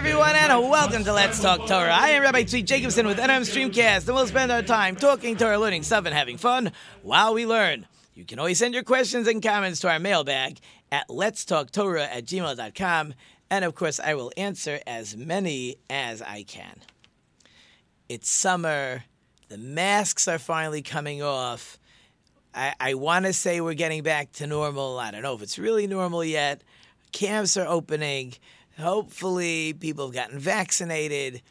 Everyone, 0.00 0.34
and 0.34 0.70
welcome 0.70 1.04
to 1.04 1.12
Let's 1.12 1.42
Talk 1.42 1.66
Torah. 1.66 1.92
I 1.92 2.08
am 2.12 2.22
Rabbi 2.22 2.44
Tzvi 2.44 2.64
Jacobson 2.64 3.06
with 3.06 3.18
NM 3.18 3.42
Streamcast, 3.42 4.06
and 4.06 4.14
we'll 4.14 4.26
spend 4.26 4.50
our 4.50 4.62
time 4.62 4.96
talking 4.96 5.36
Torah, 5.36 5.58
learning 5.58 5.82
stuff, 5.82 6.06
and 6.06 6.14
having 6.14 6.38
fun 6.38 6.72
while 7.02 7.34
we 7.34 7.44
learn. 7.44 7.86
You 8.14 8.24
can 8.24 8.38
always 8.38 8.58
send 8.58 8.72
your 8.72 8.82
questions 8.82 9.28
and 9.28 9.42
comments 9.42 9.80
to 9.80 9.90
our 9.90 9.98
mailbag 9.98 10.58
at 10.90 11.06
letstalktorah 11.08 12.08
at 12.10 12.24
gmail.com, 12.24 13.12
and 13.50 13.62
of 13.62 13.74
course, 13.74 14.00
I 14.00 14.14
will 14.14 14.32
answer 14.38 14.80
as 14.86 15.18
many 15.18 15.76
as 15.90 16.22
I 16.22 16.44
can. 16.44 16.80
It's 18.08 18.30
summer, 18.30 19.04
the 19.50 19.58
masks 19.58 20.26
are 20.28 20.38
finally 20.38 20.80
coming 20.80 21.22
off. 21.22 21.78
I, 22.54 22.72
I 22.80 22.94
want 22.94 23.26
to 23.26 23.34
say 23.34 23.60
we're 23.60 23.74
getting 23.74 24.02
back 24.02 24.32
to 24.32 24.46
normal. 24.46 24.98
I 24.98 25.10
don't 25.10 25.20
know 25.20 25.34
if 25.34 25.42
it's 25.42 25.58
really 25.58 25.86
normal 25.86 26.24
yet. 26.24 26.64
Camps 27.12 27.58
are 27.58 27.66
opening. 27.66 28.32
Hopefully, 28.80 29.72
people 29.72 30.06
have 30.06 30.14
gotten 30.14 30.38
vaccinated. 30.38 31.42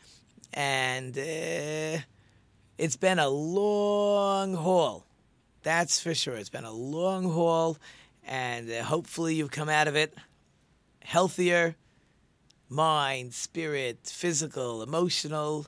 And 0.54 1.18
uh, 1.18 2.02
it's 2.78 2.98
been 2.98 3.20
a 3.20 3.30
long 3.30 4.56
haul. 4.56 5.06
That's 5.64 6.00
for 6.00 6.14
sure. 6.14 6.36
It's 6.36 6.50
been 6.50 6.64
a 6.66 6.72
long 6.72 7.32
haul. 7.32 7.78
And 8.24 8.70
uh, 8.70 8.84
hopefully, 8.84 9.36
you've 9.36 9.52
come 9.52 9.70
out 9.70 9.88
of 9.88 9.96
it 9.96 10.16
healthier 11.02 11.76
mind, 12.70 13.34
spirit, 13.34 14.00
physical, 14.06 14.84
emotional. 14.84 15.66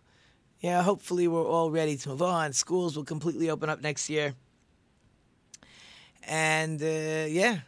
Yeah, 0.60 0.84
hopefully, 0.84 1.28
we're 1.28 1.48
all 1.48 1.72
ready 1.72 1.98
to 1.98 2.10
move 2.10 2.22
on. 2.22 2.54
Schools 2.54 2.96
will 2.96 3.04
completely 3.04 3.50
open 3.50 3.70
up 3.70 3.82
next 3.82 4.10
year. 4.10 4.36
And 6.24 6.82
uh, 6.82 7.26
yeah, 7.28 7.60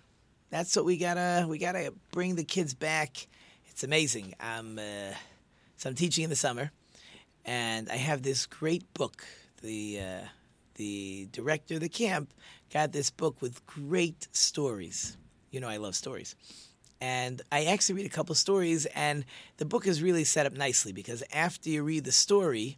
that's 0.52 0.76
what 0.76 0.86
we 0.86 0.98
gotta 0.98 1.48
we 1.50 1.58
gotta 1.58 1.94
bring 2.12 2.36
the 2.36 2.44
kids 2.44 2.74
back. 2.76 3.28
It's 3.74 3.84
amazing. 3.84 4.36
I'm 4.40 4.78
uh, 4.78 5.16
so 5.78 5.90
I'm 5.90 5.96
teaching 5.96 6.24
in 6.24 6.30
the 6.30 6.36
summer, 6.36 6.72
and 7.44 7.90
I 7.90 7.96
have 7.96 8.22
this 8.22 8.46
great 8.46 8.94
book. 8.94 9.26
The 9.64 10.00
uh, 10.00 10.28
the 10.76 11.28
director 11.32 11.74
of 11.74 11.80
the 11.80 11.90
camp 11.90 12.32
got 12.72 12.92
this 12.92 13.10
book 13.10 13.42
with 13.42 13.66
great 13.66 14.28
stories. 14.32 15.18
You 15.50 15.60
know, 15.60 15.68
I 15.68 15.78
love 15.78 15.96
stories. 15.96 16.36
And 17.02 17.42
I 17.52 17.66
actually 17.66 17.96
read 17.96 18.06
a 18.06 18.10
couple 18.10 18.36
stories, 18.36 18.86
and 18.94 19.26
the 19.58 19.66
book 19.66 19.88
is 19.88 20.04
really 20.04 20.24
set 20.24 20.46
up 20.46 20.54
nicely 20.54 20.94
because 20.94 21.24
after 21.34 21.72
you 21.72 21.82
read 21.82 22.04
the 22.04 22.12
story, 22.12 22.78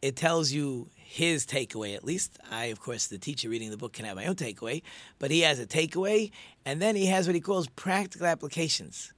it 0.00 0.16
tells 0.16 0.50
you 0.50 0.88
his 0.96 1.44
takeaway 1.44 1.94
at 1.94 2.04
least. 2.04 2.38
I, 2.50 2.66
of 2.66 2.80
course, 2.80 3.06
the 3.06 3.18
teacher 3.18 3.50
reading 3.50 3.70
the 3.70 3.76
book 3.76 3.92
can 3.92 4.06
have 4.06 4.16
my 4.16 4.24
own 4.24 4.36
takeaway, 4.36 4.80
but 5.18 5.30
he 5.30 5.40
has 5.40 5.60
a 5.60 5.66
takeaway, 5.66 6.30
and 6.64 6.80
then 6.80 6.96
he 6.96 7.04
has 7.08 7.26
what 7.26 7.34
he 7.34 7.40
calls 7.42 7.68
practical 7.68 8.26
applications. 8.26 9.12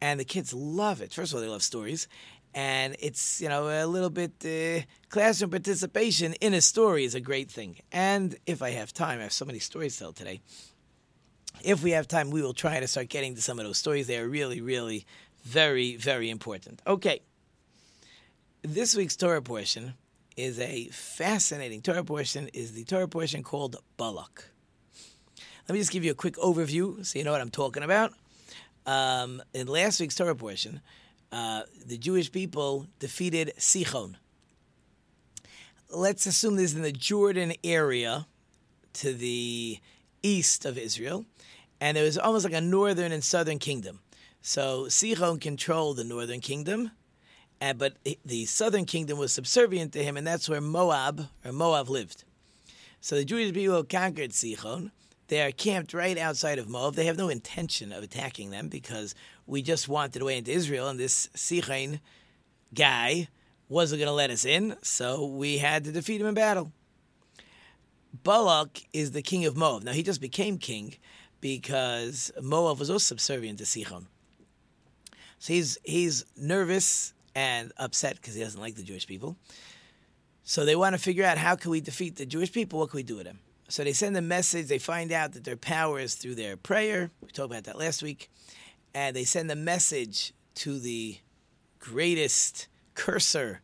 And 0.00 0.20
the 0.20 0.24
kids 0.24 0.54
love 0.54 1.00
it. 1.00 1.12
First 1.12 1.32
of 1.32 1.36
all, 1.36 1.42
they 1.42 1.48
love 1.48 1.62
stories, 1.62 2.06
and 2.54 2.96
it's 3.00 3.40
you 3.40 3.48
know 3.48 3.68
a 3.68 3.86
little 3.86 4.10
bit 4.10 4.32
uh, 4.44 4.84
classroom 5.08 5.50
participation 5.50 6.34
in 6.34 6.54
a 6.54 6.60
story 6.60 7.04
is 7.04 7.14
a 7.14 7.20
great 7.20 7.50
thing. 7.50 7.78
And 7.90 8.36
if 8.46 8.62
I 8.62 8.70
have 8.70 8.92
time, 8.92 9.18
I 9.18 9.24
have 9.24 9.32
so 9.32 9.44
many 9.44 9.58
stories 9.58 9.94
to 9.96 10.04
tell 10.04 10.12
today. 10.12 10.40
If 11.62 11.82
we 11.82 11.90
have 11.92 12.06
time, 12.06 12.30
we 12.30 12.42
will 12.42 12.54
try 12.54 12.78
to 12.78 12.86
start 12.86 13.08
getting 13.08 13.34
to 13.34 13.42
some 13.42 13.58
of 13.58 13.64
those 13.64 13.78
stories. 13.78 14.06
They 14.06 14.18
are 14.18 14.28
really, 14.28 14.60
really 14.60 15.06
very, 15.44 15.96
very 15.96 16.30
important. 16.30 16.80
Okay. 16.86 17.20
This 18.62 18.94
week's 18.94 19.16
Torah 19.16 19.42
portion 19.42 19.94
is 20.36 20.60
a 20.60 20.86
fascinating 20.92 21.82
Torah 21.82 22.04
portion, 22.04 22.48
is 22.54 22.72
the 22.72 22.84
Torah 22.84 23.08
portion 23.08 23.42
called 23.42 23.76
Balak. 23.96 24.44
Let 25.68 25.72
me 25.72 25.80
just 25.80 25.90
give 25.90 26.04
you 26.04 26.12
a 26.12 26.14
quick 26.14 26.36
overview 26.36 27.04
so 27.04 27.18
you 27.18 27.24
know 27.24 27.32
what 27.32 27.40
I'm 27.40 27.50
talking 27.50 27.82
about. 27.82 28.12
Um, 28.88 29.42
in 29.52 29.66
last 29.66 30.00
week's 30.00 30.14
Torah 30.14 30.34
portion, 30.34 30.80
uh, 31.30 31.64
the 31.84 31.98
Jewish 31.98 32.32
people 32.32 32.86
defeated 32.98 33.52
Sichon. 33.58 34.14
Let's 35.90 36.24
assume 36.24 36.56
this 36.56 36.70
is 36.70 36.76
in 36.76 36.80
the 36.80 36.90
Jordan 36.90 37.52
area 37.62 38.26
to 38.94 39.12
the 39.12 39.78
east 40.22 40.64
of 40.64 40.78
Israel, 40.78 41.26
and 41.82 41.98
it 41.98 42.02
was 42.02 42.16
almost 42.16 42.46
like 42.46 42.54
a 42.54 42.62
northern 42.62 43.12
and 43.12 43.22
southern 43.22 43.58
kingdom. 43.58 44.00
So 44.40 44.84
Sichon 44.84 45.38
controlled 45.38 45.98
the 45.98 46.04
northern 46.04 46.40
kingdom, 46.40 46.92
and, 47.60 47.76
but 47.76 47.98
the 48.24 48.46
southern 48.46 48.86
kingdom 48.86 49.18
was 49.18 49.34
subservient 49.34 49.92
to 49.92 50.02
him, 50.02 50.16
and 50.16 50.26
that's 50.26 50.48
where 50.48 50.62
Moab 50.62 51.28
or 51.44 51.52
Moab 51.52 51.90
lived. 51.90 52.24
So 53.02 53.16
the 53.16 53.26
Jewish 53.26 53.52
people 53.52 53.84
conquered 53.84 54.30
Sichon. 54.30 54.92
They 55.28 55.42
are 55.42 55.52
camped 55.52 55.92
right 55.92 56.16
outside 56.16 56.58
of 56.58 56.68
Moab. 56.68 56.94
They 56.94 57.04
have 57.04 57.18
no 57.18 57.28
intention 57.28 57.92
of 57.92 58.02
attacking 58.02 58.50
them 58.50 58.68
because 58.68 59.14
we 59.46 59.62
just 59.62 59.88
wanted 59.88 60.22
a 60.22 60.24
way 60.24 60.38
into 60.38 60.50
Israel, 60.50 60.88
and 60.88 60.98
this 60.98 61.28
Sichon 61.36 62.00
guy 62.74 63.28
wasn't 63.68 64.00
going 64.00 64.08
to 64.08 64.14
let 64.14 64.30
us 64.30 64.46
in, 64.46 64.76
so 64.82 65.26
we 65.26 65.58
had 65.58 65.84
to 65.84 65.92
defeat 65.92 66.20
him 66.20 66.26
in 66.26 66.34
battle. 66.34 66.72
Balak 68.24 68.82
is 68.94 69.12
the 69.12 69.22
king 69.22 69.44
of 69.44 69.56
Moab. 69.56 69.82
Now, 69.82 69.92
he 69.92 70.02
just 70.02 70.20
became 70.20 70.56
king 70.56 70.94
because 71.42 72.32
Moab 72.40 72.78
was 72.78 72.90
also 72.90 73.04
subservient 73.04 73.58
to 73.58 73.64
Sichon. 73.64 74.06
So 75.38 75.52
he's, 75.52 75.78
he's 75.84 76.24
nervous 76.36 77.12
and 77.34 77.70
upset 77.76 78.16
because 78.16 78.34
he 78.34 78.42
doesn't 78.42 78.60
like 78.60 78.76
the 78.76 78.82
Jewish 78.82 79.06
people. 79.06 79.36
So 80.42 80.64
they 80.64 80.74
want 80.74 80.94
to 80.94 80.98
figure 80.98 81.24
out 81.24 81.36
how 81.36 81.54
can 81.54 81.70
we 81.70 81.82
defeat 81.82 82.16
the 82.16 82.24
Jewish 82.24 82.50
people? 82.50 82.78
What 82.78 82.90
can 82.90 82.96
we 82.96 83.02
do 83.02 83.16
with 83.16 83.26
them? 83.26 83.40
So 83.68 83.84
they 83.84 83.92
send 83.92 84.16
a 84.16 84.22
message. 84.22 84.66
They 84.66 84.78
find 84.78 85.12
out 85.12 85.32
that 85.32 85.44
their 85.44 85.56
power 85.56 86.00
is 86.00 86.14
through 86.14 86.36
their 86.36 86.56
prayer. 86.56 87.10
We 87.20 87.28
talked 87.28 87.50
about 87.50 87.64
that 87.64 87.78
last 87.78 88.02
week. 88.02 88.30
And 88.94 89.14
they 89.14 89.24
send 89.24 89.50
a 89.50 89.56
message 89.56 90.32
to 90.56 90.78
the 90.78 91.18
greatest 91.78 92.66
curser 92.94 93.60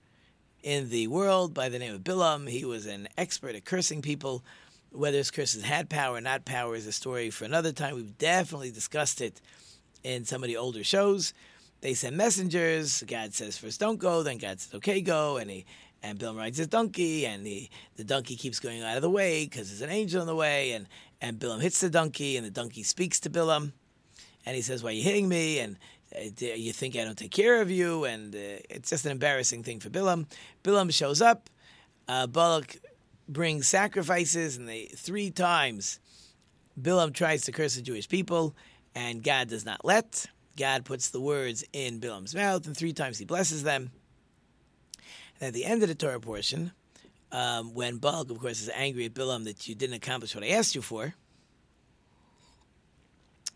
in 0.62 0.90
the 0.90 1.08
world 1.08 1.54
by 1.54 1.68
the 1.68 1.78
name 1.78 1.94
of 1.94 2.02
Bilam. 2.02 2.48
He 2.48 2.64
was 2.64 2.86
an 2.86 3.08
expert 3.16 3.54
at 3.54 3.64
cursing 3.64 4.02
people. 4.02 4.44
Whether 4.90 5.18
his 5.18 5.30
curses 5.30 5.64
had 5.64 5.88
power 5.90 6.16
or 6.16 6.20
not 6.20 6.44
power 6.44 6.76
is 6.76 6.86
a 6.86 6.92
story 6.92 7.30
for 7.30 7.44
another 7.44 7.72
time. 7.72 7.96
We've 7.96 8.16
definitely 8.18 8.70
discussed 8.70 9.20
it 9.20 9.40
in 10.04 10.24
some 10.24 10.44
of 10.44 10.48
the 10.48 10.56
older 10.56 10.84
shows. 10.84 11.32
They 11.80 11.94
send 11.94 12.16
messengers. 12.16 13.02
God 13.06 13.34
says 13.34 13.58
first 13.58 13.80
don't 13.80 13.98
go, 13.98 14.22
then 14.22 14.38
God 14.38 14.60
says 14.60 14.74
okay 14.74 15.00
go, 15.00 15.38
and 15.38 15.50
he 15.50 15.66
and 16.04 16.18
Bilam 16.18 16.36
rides 16.36 16.58
his 16.58 16.66
donkey, 16.66 17.24
and 17.24 17.46
the, 17.46 17.68
the 17.96 18.04
donkey 18.04 18.36
keeps 18.36 18.60
going 18.60 18.82
out 18.82 18.96
of 18.96 19.02
the 19.02 19.10
way 19.10 19.46
because 19.46 19.68
there's 19.68 19.80
an 19.80 19.88
angel 19.88 20.20
in 20.20 20.26
the 20.26 20.36
way, 20.36 20.72
and 20.72 20.86
and 21.20 21.38
Bilam 21.38 21.60
hits 21.60 21.80
the 21.80 21.88
donkey, 21.88 22.36
and 22.36 22.44
the 22.44 22.50
donkey 22.50 22.82
speaks 22.82 23.18
to 23.20 23.30
Bilam, 23.30 23.72
and 24.44 24.54
he 24.54 24.60
says, 24.60 24.82
"Why 24.82 24.90
are 24.90 24.92
you 24.92 25.02
hitting 25.02 25.28
me?" 25.28 25.58
and 25.60 25.78
uh, 26.14 26.44
you 26.44 26.72
think 26.72 26.94
I 26.94 27.04
don't 27.04 27.16
take 27.16 27.30
care 27.30 27.62
of 27.62 27.70
you, 27.70 28.04
and 28.04 28.34
uh, 28.34 28.60
it's 28.68 28.90
just 28.90 29.06
an 29.06 29.12
embarrassing 29.12 29.62
thing 29.62 29.80
for 29.80 29.88
Bilam. 29.88 30.26
Bilam 30.62 30.92
shows 30.92 31.22
up. 31.22 31.48
Uh, 32.06 32.26
Balak 32.26 32.76
brings 33.26 33.66
sacrifices, 33.66 34.58
and 34.58 34.68
they 34.68 34.84
three 34.84 35.30
times 35.30 36.00
Bilam 36.80 37.14
tries 37.14 37.42
to 37.46 37.52
curse 37.52 37.76
the 37.76 37.82
Jewish 37.82 38.08
people, 38.08 38.54
and 38.94 39.22
God 39.22 39.48
does 39.48 39.64
not 39.64 39.84
let. 39.84 40.26
God 40.56 40.84
puts 40.84 41.08
the 41.08 41.20
words 41.20 41.64
in 41.72 41.98
Bilam's 41.98 42.34
mouth, 42.34 42.66
and 42.66 42.76
three 42.76 42.92
times 42.92 43.18
he 43.18 43.24
blesses 43.24 43.62
them. 43.62 43.90
And 45.40 45.48
at 45.48 45.54
the 45.54 45.64
end 45.64 45.82
of 45.82 45.88
the 45.88 45.94
Torah 45.94 46.20
portion, 46.20 46.72
um, 47.32 47.74
when 47.74 47.98
Balak, 47.98 48.30
of 48.30 48.38
course, 48.38 48.60
is 48.60 48.70
angry 48.74 49.06
at 49.06 49.14
Bilam 49.14 49.44
that 49.44 49.68
you 49.68 49.74
didn't 49.74 49.96
accomplish 49.96 50.34
what 50.34 50.44
I 50.44 50.48
asked 50.48 50.74
you 50.74 50.82
for, 50.82 51.14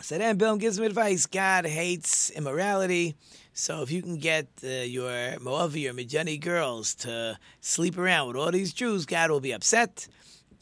so 0.00 0.16
then 0.16 0.38
Bilam 0.38 0.60
gives 0.60 0.78
him 0.78 0.84
advice. 0.84 1.26
God 1.26 1.66
hates 1.66 2.30
immorality. 2.30 3.16
So 3.52 3.82
if 3.82 3.90
you 3.90 4.00
can 4.00 4.18
get 4.18 4.46
uh, 4.62 4.68
your 4.68 5.10
Moavi 5.38 5.90
or 5.90 5.92
Midiani 5.92 6.40
girls 6.40 6.94
to 6.96 7.38
sleep 7.60 7.98
around 7.98 8.28
with 8.28 8.36
all 8.36 8.52
these 8.52 8.72
Jews, 8.72 9.06
God 9.06 9.30
will 9.30 9.40
be 9.40 9.52
upset. 9.52 10.06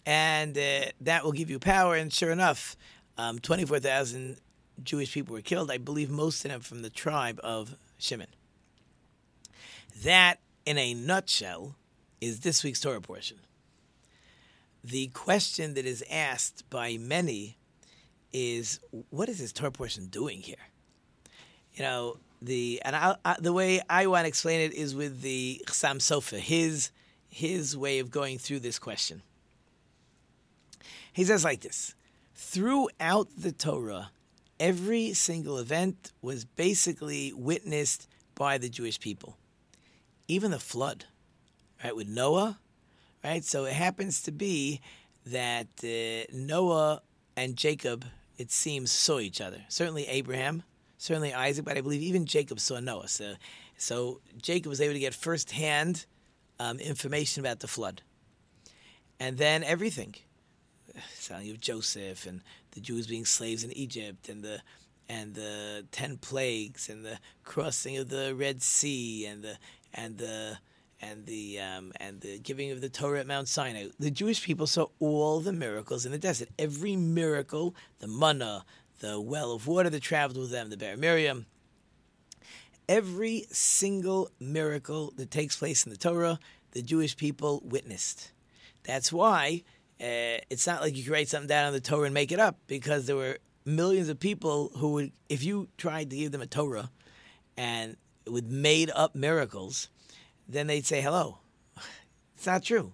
And 0.06 0.56
uh, 0.56 0.86
that 1.02 1.24
will 1.24 1.32
give 1.32 1.50
you 1.50 1.58
power. 1.58 1.96
And 1.96 2.12
sure 2.12 2.30
enough, 2.30 2.76
um, 3.18 3.38
24,000 3.38 4.38
Jewish 4.82 5.12
people 5.12 5.34
were 5.34 5.42
killed. 5.42 5.70
I 5.70 5.78
believe 5.78 6.10
most 6.10 6.44
of 6.44 6.50
them 6.50 6.60
from 6.60 6.82
the 6.82 6.90
tribe 6.90 7.38
of 7.44 7.76
Shimon. 7.98 8.28
That, 10.02 10.38
in 10.66 10.76
a 10.76 10.92
nutshell, 10.92 11.76
is 12.20 12.40
this 12.40 12.62
week's 12.64 12.80
Torah 12.80 13.00
portion. 13.00 13.38
The 14.82 15.06
question 15.08 15.74
that 15.74 15.86
is 15.86 16.04
asked 16.10 16.68
by 16.68 16.96
many 16.96 17.56
is 18.32 18.80
what 19.10 19.28
is 19.28 19.38
this 19.38 19.52
Torah 19.52 19.70
portion 19.70 20.06
doing 20.06 20.40
here? 20.40 20.56
You 21.74 21.84
know, 21.84 22.16
the 22.42 22.80
and 22.84 22.94
I, 22.94 23.16
I, 23.24 23.36
the 23.38 23.52
way 23.52 23.80
I 23.88 24.06
want 24.06 24.24
to 24.24 24.28
explain 24.28 24.60
it 24.60 24.74
is 24.74 24.94
with 24.94 25.22
the 25.22 25.62
Chassam 25.66 25.98
Sofer, 25.98 26.38
his 26.38 26.90
his 27.28 27.76
way 27.76 27.98
of 27.98 28.10
going 28.10 28.38
through 28.38 28.60
this 28.60 28.78
question. 28.78 29.22
He 31.12 31.24
says 31.24 31.44
like 31.44 31.60
this: 31.60 31.94
throughout 32.34 33.28
the 33.36 33.52
Torah, 33.52 34.10
every 34.60 35.12
single 35.14 35.58
event 35.58 36.12
was 36.22 36.44
basically 36.44 37.32
witnessed 37.32 38.08
by 38.34 38.58
the 38.58 38.68
Jewish 38.68 39.00
people, 39.00 39.36
even 40.28 40.50
the 40.50 40.58
flood, 40.58 41.04
right? 41.82 41.94
With 41.94 42.08
Noah, 42.08 42.58
right? 43.22 43.44
So 43.44 43.64
it 43.64 43.72
happens 43.72 44.22
to 44.22 44.32
be 44.32 44.80
that 45.26 45.68
uh, 45.82 46.30
Noah 46.32 47.02
and 47.36 47.56
Jacob, 47.56 48.04
it 48.38 48.50
seems, 48.50 48.90
saw 48.90 49.18
each 49.18 49.40
other. 49.40 49.64
Certainly 49.68 50.06
Abraham 50.08 50.62
certainly 50.98 51.32
Isaac, 51.32 51.64
but 51.64 51.76
I 51.76 51.80
believe 51.80 52.02
even 52.02 52.26
Jacob 52.26 52.60
saw 52.60 52.80
Noah. 52.80 53.08
So, 53.08 53.34
so 53.76 54.20
Jacob 54.40 54.70
was 54.70 54.80
able 54.80 54.94
to 54.94 54.98
get 54.98 55.14
firsthand 55.14 56.06
um, 56.58 56.78
information 56.78 57.40
about 57.40 57.60
the 57.60 57.68
flood. 57.68 58.02
And 59.20 59.38
then 59.38 59.64
everything, 59.64 60.14
telling 61.24 61.50
of 61.50 61.60
Joseph 61.60 62.26
and 62.26 62.42
the 62.72 62.80
Jews 62.80 63.06
being 63.06 63.24
slaves 63.24 63.64
in 63.64 63.72
Egypt 63.72 64.28
and 64.28 64.42
the 64.42 64.60
and 65.08 65.36
the 65.36 65.86
ten 65.92 66.16
plagues 66.16 66.88
and 66.88 67.04
the 67.04 67.20
crossing 67.44 67.96
of 67.96 68.08
the 68.08 68.34
Red 68.34 68.60
Sea 68.60 69.26
and 69.26 69.40
the 69.44 69.56
and 69.96 70.18
the 70.18 70.58
and 71.00 71.26
the 71.26 71.60
um, 71.60 71.92
and 71.96 72.20
the 72.20 72.38
giving 72.38 72.70
of 72.70 72.80
the 72.80 72.88
Torah 72.88 73.20
at 73.20 73.26
Mount 73.26 73.48
Sinai. 73.48 73.88
The 73.98 74.10
Jewish 74.10 74.42
people 74.42 74.66
saw 74.66 74.86
all 75.00 75.40
the 75.40 75.52
miracles 75.52 76.06
in 76.06 76.12
the 76.12 76.18
desert. 76.18 76.48
Every 76.58 76.96
miracle, 76.96 77.74
the 77.98 78.08
manna, 78.08 78.64
the 79.00 79.20
well 79.20 79.52
of 79.52 79.66
water 79.66 79.90
that 79.90 80.02
traveled 80.02 80.38
with 80.38 80.50
them, 80.50 80.70
the 80.70 80.76
Ber 80.76 80.96
Miriam. 80.96 81.46
Every 82.88 83.46
single 83.50 84.30
miracle 84.38 85.12
that 85.16 85.30
takes 85.30 85.56
place 85.56 85.84
in 85.84 85.90
the 85.90 85.98
Torah, 85.98 86.38
the 86.70 86.82
Jewish 86.82 87.16
people 87.16 87.60
witnessed. 87.64 88.30
That's 88.84 89.12
why 89.12 89.64
uh, 90.00 90.38
it's 90.50 90.66
not 90.66 90.82
like 90.82 90.96
you 90.96 91.02
can 91.02 91.12
write 91.12 91.28
something 91.28 91.48
down 91.48 91.66
on 91.66 91.72
the 91.72 91.80
Torah 91.80 92.04
and 92.04 92.14
make 92.14 92.30
it 92.30 92.38
up, 92.38 92.56
because 92.68 93.06
there 93.06 93.16
were 93.16 93.38
millions 93.64 94.08
of 94.08 94.20
people 94.20 94.70
who 94.76 94.92
would, 94.92 95.12
if 95.28 95.42
you 95.42 95.68
tried 95.76 96.10
to 96.10 96.16
give 96.16 96.30
them 96.30 96.42
a 96.42 96.46
Torah 96.46 96.90
and 97.56 97.96
with 98.26 98.46
made 98.46 98.90
up 98.94 99.14
miracles, 99.14 99.88
then 100.48 100.66
they'd 100.66 100.86
say, 100.86 101.00
hello. 101.00 101.38
It's 102.36 102.46
not 102.46 102.62
true. 102.62 102.92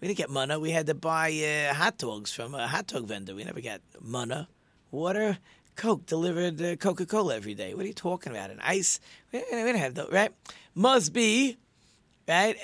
We 0.00 0.08
didn't 0.08 0.18
get 0.18 0.30
manna. 0.30 0.60
We 0.60 0.72
had 0.72 0.86
to 0.88 0.94
buy 0.94 1.32
uh, 1.32 1.72
hot 1.72 1.96
dogs 1.96 2.30
from 2.30 2.54
a 2.54 2.68
hot 2.68 2.86
dog 2.88 3.06
vendor. 3.06 3.34
We 3.34 3.44
never 3.44 3.62
got 3.62 3.80
manna 4.02 4.48
water, 4.94 5.38
Coke 5.76 6.06
delivered 6.06 6.62
uh, 6.62 6.76
Coca 6.76 7.04
Cola 7.04 7.36
every 7.36 7.54
day. 7.54 7.74
What 7.74 7.84
are 7.84 7.88
you 7.88 7.94
talking 7.94 8.32
about? 8.32 8.50
An 8.50 8.60
ice? 8.62 9.00
We 9.32 9.42
don't 9.50 9.74
have 9.74 9.94
that, 9.94 10.12
right? 10.12 10.32
Must 10.74 11.12
be, 11.12 11.56
right? 12.28 12.56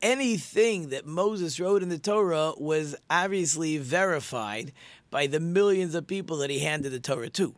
Anything 0.00 0.88
that 0.88 1.06
Moses 1.06 1.60
wrote 1.60 1.82
in 1.82 1.90
the 1.90 1.98
Torah 1.98 2.52
was 2.56 2.96
obviously 3.10 3.78
verified 3.78 4.72
by 5.10 5.26
the 5.26 5.40
millions 5.40 5.94
of 5.94 6.06
people 6.06 6.38
that 6.38 6.50
he 6.50 6.60
handed 6.60 6.90
the 6.90 7.00
Torah 7.00 7.30
to, 7.30 7.54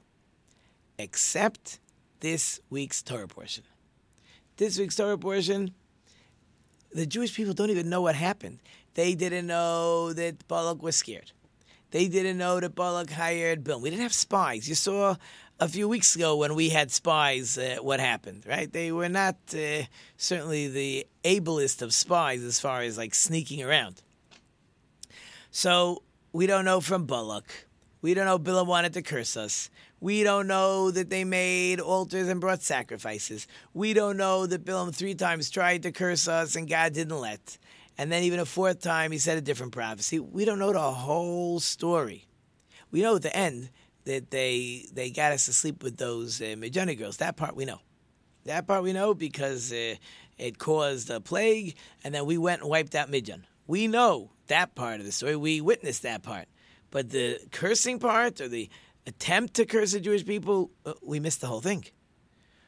except 0.98 1.78
this 2.20 2.60
week's 2.68 3.02
Torah 3.02 3.28
portion. 3.28 3.64
This 4.56 4.78
week's 4.78 4.96
Torah 4.96 5.18
portion, 5.18 5.74
the 6.90 7.04
Jewish 7.04 7.34
people 7.34 7.52
don't 7.52 7.68
even 7.68 7.90
know 7.90 8.00
what 8.00 8.14
happened. 8.14 8.58
They 8.94 9.14
didn't 9.14 9.46
know 9.46 10.14
that 10.14 10.48
Balak 10.48 10.82
was 10.82 10.96
scared. 10.96 11.32
They 11.90 12.08
didn't 12.08 12.38
know 12.38 12.58
that 12.60 12.74
Balak 12.74 13.10
hired 13.10 13.62
Bill. 13.64 13.80
We 13.80 13.90
didn't 13.90 14.02
have 14.02 14.14
spies. 14.14 14.66
You 14.66 14.74
saw 14.74 15.16
a 15.60 15.68
few 15.68 15.88
weeks 15.88 16.16
ago 16.16 16.36
when 16.36 16.54
we 16.54 16.70
had 16.70 16.90
spies 16.90 17.58
uh, 17.58 17.76
what 17.82 18.00
happened, 18.00 18.44
right? 18.46 18.72
They 18.72 18.92
were 18.92 19.10
not 19.10 19.36
uh, 19.54 19.82
certainly 20.16 20.68
the 20.68 21.06
ablest 21.22 21.82
of 21.82 21.92
spies 21.92 22.42
as 22.42 22.58
far 22.58 22.80
as 22.80 22.96
like 22.96 23.14
sneaking 23.14 23.62
around. 23.62 24.00
So 25.50 26.02
we 26.32 26.46
don't 26.46 26.64
know 26.64 26.80
from 26.80 27.04
Balak. 27.04 27.66
We 28.00 28.14
don't 28.14 28.26
know 28.26 28.38
Bilam 28.38 28.66
wanted 28.66 28.94
to 28.94 29.02
curse 29.02 29.36
us. 29.36 29.70
We 29.98 30.22
don't 30.22 30.46
know 30.46 30.90
that 30.90 31.08
they 31.08 31.24
made 31.24 31.80
altars 31.80 32.28
and 32.28 32.40
brought 32.40 32.62
sacrifices. 32.62 33.46
We 33.72 33.94
don't 33.94 34.16
know 34.16 34.46
that 34.46 34.64
Bilam 34.64 34.94
three 34.94 35.14
times 35.14 35.50
tried 35.50 35.84
to 35.84 35.92
curse 35.92 36.28
us 36.28 36.54
and 36.54 36.68
God 36.68 36.92
didn't 36.92 37.18
let 37.18 37.58
and 37.98 38.12
then 38.12 38.22
even 38.24 38.40
a 38.40 38.44
fourth 38.44 38.80
time 38.80 39.12
he 39.12 39.18
said 39.18 39.38
a 39.38 39.40
different 39.42 39.72
prophecy. 39.72 40.18
We 40.18 40.44
don't 40.44 40.58
know 40.58 40.72
the 40.72 40.80
whole 40.80 41.60
story. 41.60 42.26
We 42.90 43.02
know 43.02 43.16
at 43.16 43.22
the 43.22 43.36
end 43.36 43.70
that 44.04 44.30
they 44.30 44.86
they 44.92 45.10
got 45.10 45.32
us 45.32 45.46
to 45.46 45.52
sleep 45.52 45.82
with 45.82 45.96
those 45.96 46.40
uh, 46.40 46.54
girls. 46.98 47.16
That 47.18 47.36
part 47.36 47.56
we 47.56 47.64
know. 47.64 47.80
That 48.44 48.66
part 48.66 48.82
we 48.82 48.92
know 48.92 49.14
because 49.14 49.72
uh, 49.72 49.96
it 50.38 50.58
caused 50.58 51.10
a 51.10 51.20
plague, 51.20 51.74
and 52.04 52.14
then 52.14 52.26
we 52.26 52.38
went 52.38 52.60
and 52.60 52.70
wiped 52.70 52.94
out 52.94 53.10
Midian. 53.10 53.46
We 53.66 53.88
know 53.88 54.30
that 54.46 54.74
part 54.74 55.00
of 55.00 55.06
the 55.06 55.12
story. 55.12 55.34
We 55.34 55.60
witnessed 55.60 56.02
that 56.02 56.22
part. 56.22 56.46
But 56.90 57.10
the 57.10 57.40
cursing 57.50 57.98
part 57.98 58.40
or 58.40 58.46
the 58.46 58.70
attempt 59.06 59.54
to 59.54 59.64
curse 59.64 59.92
the 59.92 60.00
Jewish 60.00 60.24
people, 60.26 60.70
uh, 60.84 60.94
we 61.02 61.20
miss 61.20 61.36
the 61.36 61.46
whole 61.46 61.60
thing. 61.60 61.84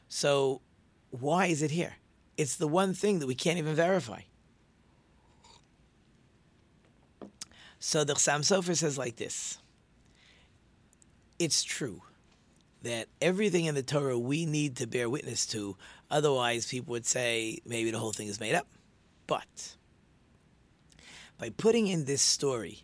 So 0.07 0.61
why 1.11 1.47
is 1.47 1.61
it 1.61 1.71
here? 1.71 1.95
It's 2.37 2.55
the 2.55 2.67
one 2.67 2.93
thing 2.93 3.19
that 3.19 3.27
we 3.27 3.35
can't 3.35 3.57
even 3.57 3.75
verify. 3.75 4.21
So 7.79 8.03
the 8.03 8.13
Chassam 8.13 8.41
Sofer 8.41 8.75
says 8.75 8.97
like 8.97 9.15
this 9.15 9.57
It's 11.37 11.63
true 11.63 12.01
that 12.81 13.07
everything 13.21 13.65
in 13.65 13.75
the 13.75 13.83
Torah 13.83 14.17
we 14.17 14.45
need 14.45 14.77
to 14.77 14.87
bear 14.87 15.09
witness 15.09 15.45
to, 15.47 15.75
otherwise, 16.09 16.67
people 16.67 16.93
would 16.93 17.05
say 17.05 17.59
maybe 17.65 17.91
the 17.91 17.99
whole 17.99 18.13
thing 18.13 18.27
is 18.27 18.39
made 18.39 18.55
up. 18.55 18.67
But 19.27 19.75
by 21.37 21.49
putting 21.49 21.87
in 21.87 22.05
this 22.05 22.21
story, 22.21 22.83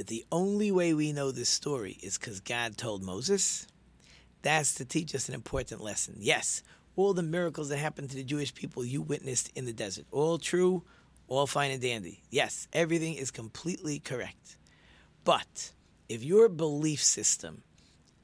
that 0.00 0.06
the 0.06 0.24
only 0.32 0.72
way 0.72 0.94
we 0.94 1.12
know 1.12 1.30
this 1.30 1.50
story 1.50 1.98
is 2.02 2.16
because 2.16 2.40
God 2.40 2.78
told 2.78 3.02
Moses, 3.02 3.66
that's 4.40 4.76
to 4.76 4.86
teach 4.86 5.14
us 5.14 5.28
an 5.28 5.34
important 5.34 5.82
lesson. 5.82 6.16
Yes, 6.18 6.62
all 6.96 7.12
the 7.12 7.22
miracles 7.22 7.68
that 7.68 7.76
happened 7.76 8.08
to 8.08 8.16
the 8.16 8.24
Jewish 8.24 8.54
people 8.54 8.82
you 8.82 9.02
witnessed 9.02 9.52
in 9.54 9.66
the 9.66 9.74
desert, 9.74 10.06
all 10.10 10.38
true, 10.38 10.84
all 11.28 11.46
fine 11.46 11.70
and 11.70 11.82
dandy. 11.82 12.22
Yes, 12.30 12.66
everything 12.72 13.12
is 13.12 13.30
completely 13.30 13.98
correct. 13.98 14.56
But 15.22 15.72
if 16.08 16.24
your 16.24 16.48
belief 16.48 17.04
system 17.04 17.62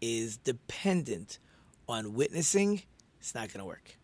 is 0.00 0.38
dependent 0.38 1.38
on 1.86 2.14
witnessing, 2.14 2.84
it's 3.20 3.34
not 3.34 3.52
going 3.52 3.60
to 3.60 3.66
work. 3.66 3.98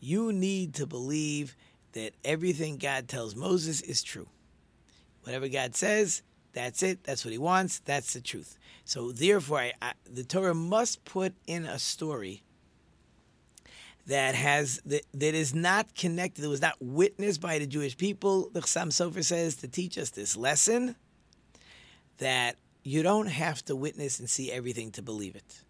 You 0.00 0.34
need 0.34 0.74
to 0.74 0.86
believe 0.86 1.56
that 1.92 2.12
everything 2.26 2.76
God 2.76 3.08
tells 3.08 3.34
Moses 3.34 3.80
is 3.80 4.02
true. 4.02 4.28
Whatever 5.22 5.48
God 5.48 5.74
says, 5.74 6.20
that's 6.56 6.82
it. 6.82 7.04
That's 7.04 7.22
what 7.22 7.32
he 7.32 7.38
wants. 7.38 7.80
That's 7.80 8.14
the 8.14 8.20
truth. 8.22 8.56
So, 8.86 9.12
therefore, 9.12 9.58
I, 9.58 9.72
I, 9.82 9.92
the 10.10 10.24
Torah 10.24 10.54
must 10.54 11.04
put 11.04 11.34
in 11.46 11.66
a 11.66 11.78
story 11.78 12.42
that 14.06 14.34
has 14.34 14.80
that, 14.86 15.02
that 15.12 15.34
is 15.34 15.54
not 15.54 15.94
connected, 15.94 16.40
that 16.40 16.48
was 16.48 16.62
not 16.62 16.76
witnessed 16.80 17.42
by 17.42 17.58
the 17.58 17.66
Jewish 17.66 17.94
people. 17.98 18.48
The 18.54 18.60
Chassam 18.60 18.88
Sofer 18.88 19.22
says 19.22 19.56
to 19.56 19.68
teach 19.68 19.98
us 19.98 20.08
this 20.10 20.34
lesson 20.34 20.96
that 22.18 22.56
you 22.82 23.02
don't 23.02 23.26
have 23.26 23.62
to 23.66 23.76
witness 23.76 24.18
and 24.18 24.30
see 24.30 24.50
everything 24.50 24.90
to 24.92 25.02
believe 25.02 25.36
it. 25.36 25.60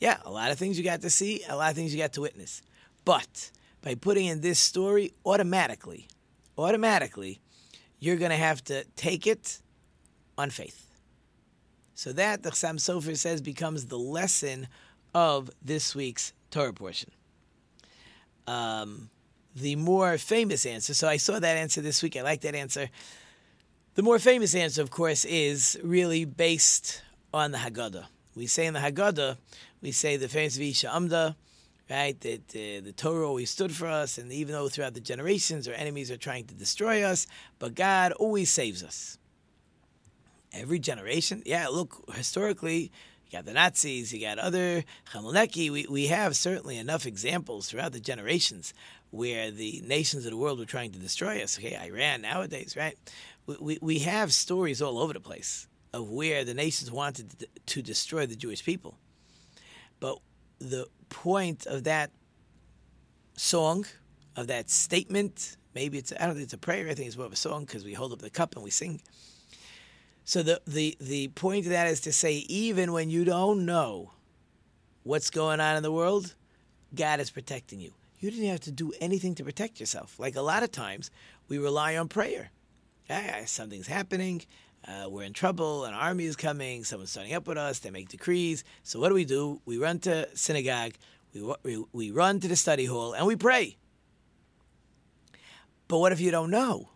Yeah, 0.00 0.18
a 0.26 0.30
lot 0.30 0.50
of 0.50 0.58
things 0.58 0.76
you 0.76 0.84
got 0.84 1.00
to 1.00 1.10
see, 1.10 1.42
a 1.48 1.56
lot 1.56 1.70
of 1.70 1.76
things 1.76 1.94
you 1.94 1.98
got 1.98 2.12
to 2.12 2.20
witness. 2.20 2.60
But 3.06 3.50
by 3.80 3.94
putting 3.94 4.26
in 4.26 4.42
this 4.42 4.58
story, 4.58 5.14
automatically, 5.24 6.08
automatically, 6.58 7.40
you're 7.98 8.16
going 8.16 8.32
to 8.32 8.36
have 8.36 8.62
to 8.64 8.84
take 8.96 9.26
it 9.26 9.62
on 10.40 10.50
faith. 10.50 10.86
So 11.94 12.12
that, 12.12 12.42
the 12.42 12.50
Chassam 12.50 12.76
Sofer 12.76 13.16
says, 13.16 13.40
becomes 13.40 13.86
the 13.86 13.98
lesson 13.98 14.68
of 15.14 15.50
this 15.62 15.94
week's 15.94 16.32
Torah 16.50 16.72
portion 16.72 17.10
um, 18.50 19.10
the 19.54 19.76
more 19.76 20.18
famous 20.18 20.66
answer. 20.66 20.94
So 20.94 21.08
I 21.08 21.16
saw 21.16 21.38
that 21.38 21.56
answer 21.56 21.80
this 21.80 22.02
week. 22.02 22.16
I 22.16 22.22
like 22.22 22.40
that 22.42 22.54
answer. 22.54 22.88
The 23.94 24.02
more 24.02 24.18
famous 24.18 24.54
answer, 24.54 24.82
of 24.82 24.90
course, 24.90 25.24
is 25.24 25.78
really 25.82 26.24
based 26.24 27.02
on 27.32 27.52
the 27.52 27.58
Haggadah. 27.58 28.06
We 28.34 28.46
say 28.46 28.66
in 28.66 28.74
the 28.74 28.80
Haggadah, 28.80 29.36
we 29.82 29.92
say 29.92 30.16
the 30.16 30.28
famous 30.28 30.56
Visha 30.58 30.94
Amda, 30.94 31.36
right? 31.88 32.20
That 32.20 32.50
uh, 32.50 32.84
the 32.84 32.94
Torah 32.96 33.26
always 33.26 33.50
stood 33.50 33.72
for 33.74 33.86
us, 33.86 34.18
and 34.18 34.32
even 34.32 34.52
though 34.54 34.68
throughout 34.68 34.94
the 34.94 35.00
generations 35.00 35.66
our 35.68 35.74
enemies 35.74 36.10
are 36.10 36.16
trying 36.16 36.44
to 36.46 36.54
destroy 36.54 37.02
us, 37.02 37.26
but 37.58 37.74
God 37.74 38.12
always 38.12 38.50
saves 38.50 38.82
us. 38.82 39.18
Every 40.52 40.78
generation, 40.78 41.42
yeah. 41.46 41.68
Look, 41.68 42.04
historically, 42.14 42.90
you 43.24 43.32
got 43.32 43.44
the 43.44 43.52
Nazis, 43.52 44.12
you 44.12 44.20
got 44.20 44.38
other 44.38 44.84
Chmielnicki. 45.12 45.70
We, 45.70 45.86
we 45.88 46.06
have 46.08 46.36
certainly 46.36 46.76
enough 46.76 47.06
examples 47.06 47.68
throughout 47.68 47.92
the 47.92 48.00
generations 48.00 48.74
where 49.10 49.50
the 49.50 49.82
nations 49.86 50.24
of 50.24 50.30
the 50.30 50.36
world 50.36 50.58
were 50.58 50.64
trying 50.64 50.92
to 50.92 50.98
destroy 50.98 51.42
us. 51.42 51.58
Okay, 51.58 51.76
Iran 51.76 52.22
nowadays, 52.22 52.76
right? 52.76 52.96
We, 53.46 53.56
we, 53.60 53.78
we 53.80 53.98
have 54.00 54.32
stories 54.32 54.82
all 54.82 54.98
over 54.98 55.12
the 55.12 55.20
place 55.20 55.68
of 55.92 56.08
where 56.08 56.44
the 56.44 56.54
nations 56.54 56.90
wanted 56.90 57.46
to 57.66 57.82
destroy 57.82 58.26
the 58.26 58.36
Jewish 58.36 58.64
people. 58.64 58.96
But 59.98 60.18
the 60.58 60.86
point 61.08 61.66
of 61.66 61.84
that 61.84 62.10
song 63.36 63.86
of 64.36 64.46
that 64.48 64.70
statement. 64.70 65.56
Maybe 65.74 65.98
it's 65.98 66.12
I 66.18 66.26
don't 66.26 66.34
think 66.34 66.44
it's 66.44 66.52
a 66.52 66.58
prayer. 66.58 66.88
I 66.88 66.94
think 66.94 67.08
it's 67.08 67.16
more 67.16 67.26
of 67.26 67.32
a 67.32 67.36
song 67.36 67.64
because 67.64 67.84
we 67.84 67.94
hold 67.94 68.12
up 68.12 68.20
the 68.20 68.30
cup 68.30 68.54
and 68.54 68.64
we 68.64 68.70
sing. 68.70 69.00
So 70.24 70.42
the 70.42 70.60
the 70.66 70.96
the 71.00 71.28
point 71.28 71.66
of 71.66 71.72
that 71.72 71.88
is 71.88 72.00
to 72.02 72.12
say 72.12 72.34
even 72.48 72.92
when 72.92 73.10
you 73.10 73.24
don't 73.24 73.64
know 73.64 74.12
what's 75.02 75.30
going 75.30 75.60
on 75.60 75.76
in 75.76 75.82
the 75.82 75.92
world, 75.92 76.34
God 76.94 77.20
is 77.20 77.30
protecting 77.30 77.80
you. 77.80 77.92
You 78.18 78.30
didn't 78.30 78.48
have 78.48 78.60
to 78.60 78.70
do 78.70 78.92
anything 79.00 79.34
to 79.36 79.44
protect 79.44 79.80
yourself. 79.80 80.18
Like 80.18 80.36
a 80.36 80.42
lot 80.42 80.62
of 80.62 80.70
times, 80.70 81.10
we 81.48 81.58
rely 81.58 81.96
on 81.96 82.08
prayer. 82.08 82.50
Something's 83.46 83.88
happening. 83.88 84.42
Uh, 84.86 85.08
we're 85.08 85.24
in 85.24 85.32
trouble. 85.32 85.84
An 85.84 85.94
army 85.94 86.24
is 86.24 86.36
coming. 86.36 86.84
Someone's 86.84 87.10
starting 87.10 87.34
up 87.34 87.46
with 87.46 87.58
us. 87.58 87.80
They 87.80 87.90
make 87.90 88.08
decrees. 88.08 88.62
So 88.82 89.00
what 89.00 89.08
do 89.08 89.14
we 89.14 89.24
do? 89.24 89.60
We 89.64 89.78
run 89.78 89.98
to 90.00 90.28
synagogue. 90.36 90.92
We, 91.34 91.54
we, 91.62 91.84
we 91.92 92.10
run 92.10 92.40
to 92.40 92.48
the 92.48 92.56
study 92.56 92.84
hall 92.84 93.12
and 93.12 93.26
we 93.26 93.36
pray. 93.36 93.76
But 95.88 95.98
what 95.98 96.12
if 96.12 96.20
you 96.20 96.30
don't 96.30 96.50
know? 96.50 96.88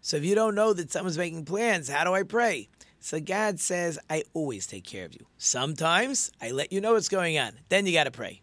So 0.00 0.16
if 0.16 0.24
you 0.24 0.34
don't 0.34 0.54
know 0.54 0.72
that 0.72 0.90
someone's 0.90 1.18
making 1.18 1.44
plans, 1.44 1.88
how 1.88 2.04
do 2.04 2.14
I 2.14 2.22
pray? 2.22 2.68
So 3.00 3.20
God 3.20 3.60
says, 3.60 3.98
I 4.08 4.24
always 4.34 4.66
take 4.66 4.84
care 4.84 5.04
of 5.06 5.14
you. 5.14 5.26
Sometimes 5.38 6.30
I 6.40 6.50
let 6.50 6.72
you 6.72 6.80
know 6.80 6.92
what's 6.92 7.08
going 7.08 7.38
on. 7.38 7.52
Then 7.68 7.86
you 7.86 7.92
got 7.92 8.04
to 8.04 8.10
pray. 8.10 8.42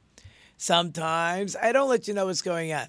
Sometimes 0.57 1.55
I 1.55 1.71
don't 1.71 1.89
let 1.89 2.07
you 2.07 2.13
know 2.13 2.25
what's 2.25 2.41
going 2.41 2.73
on. 2.73 2.87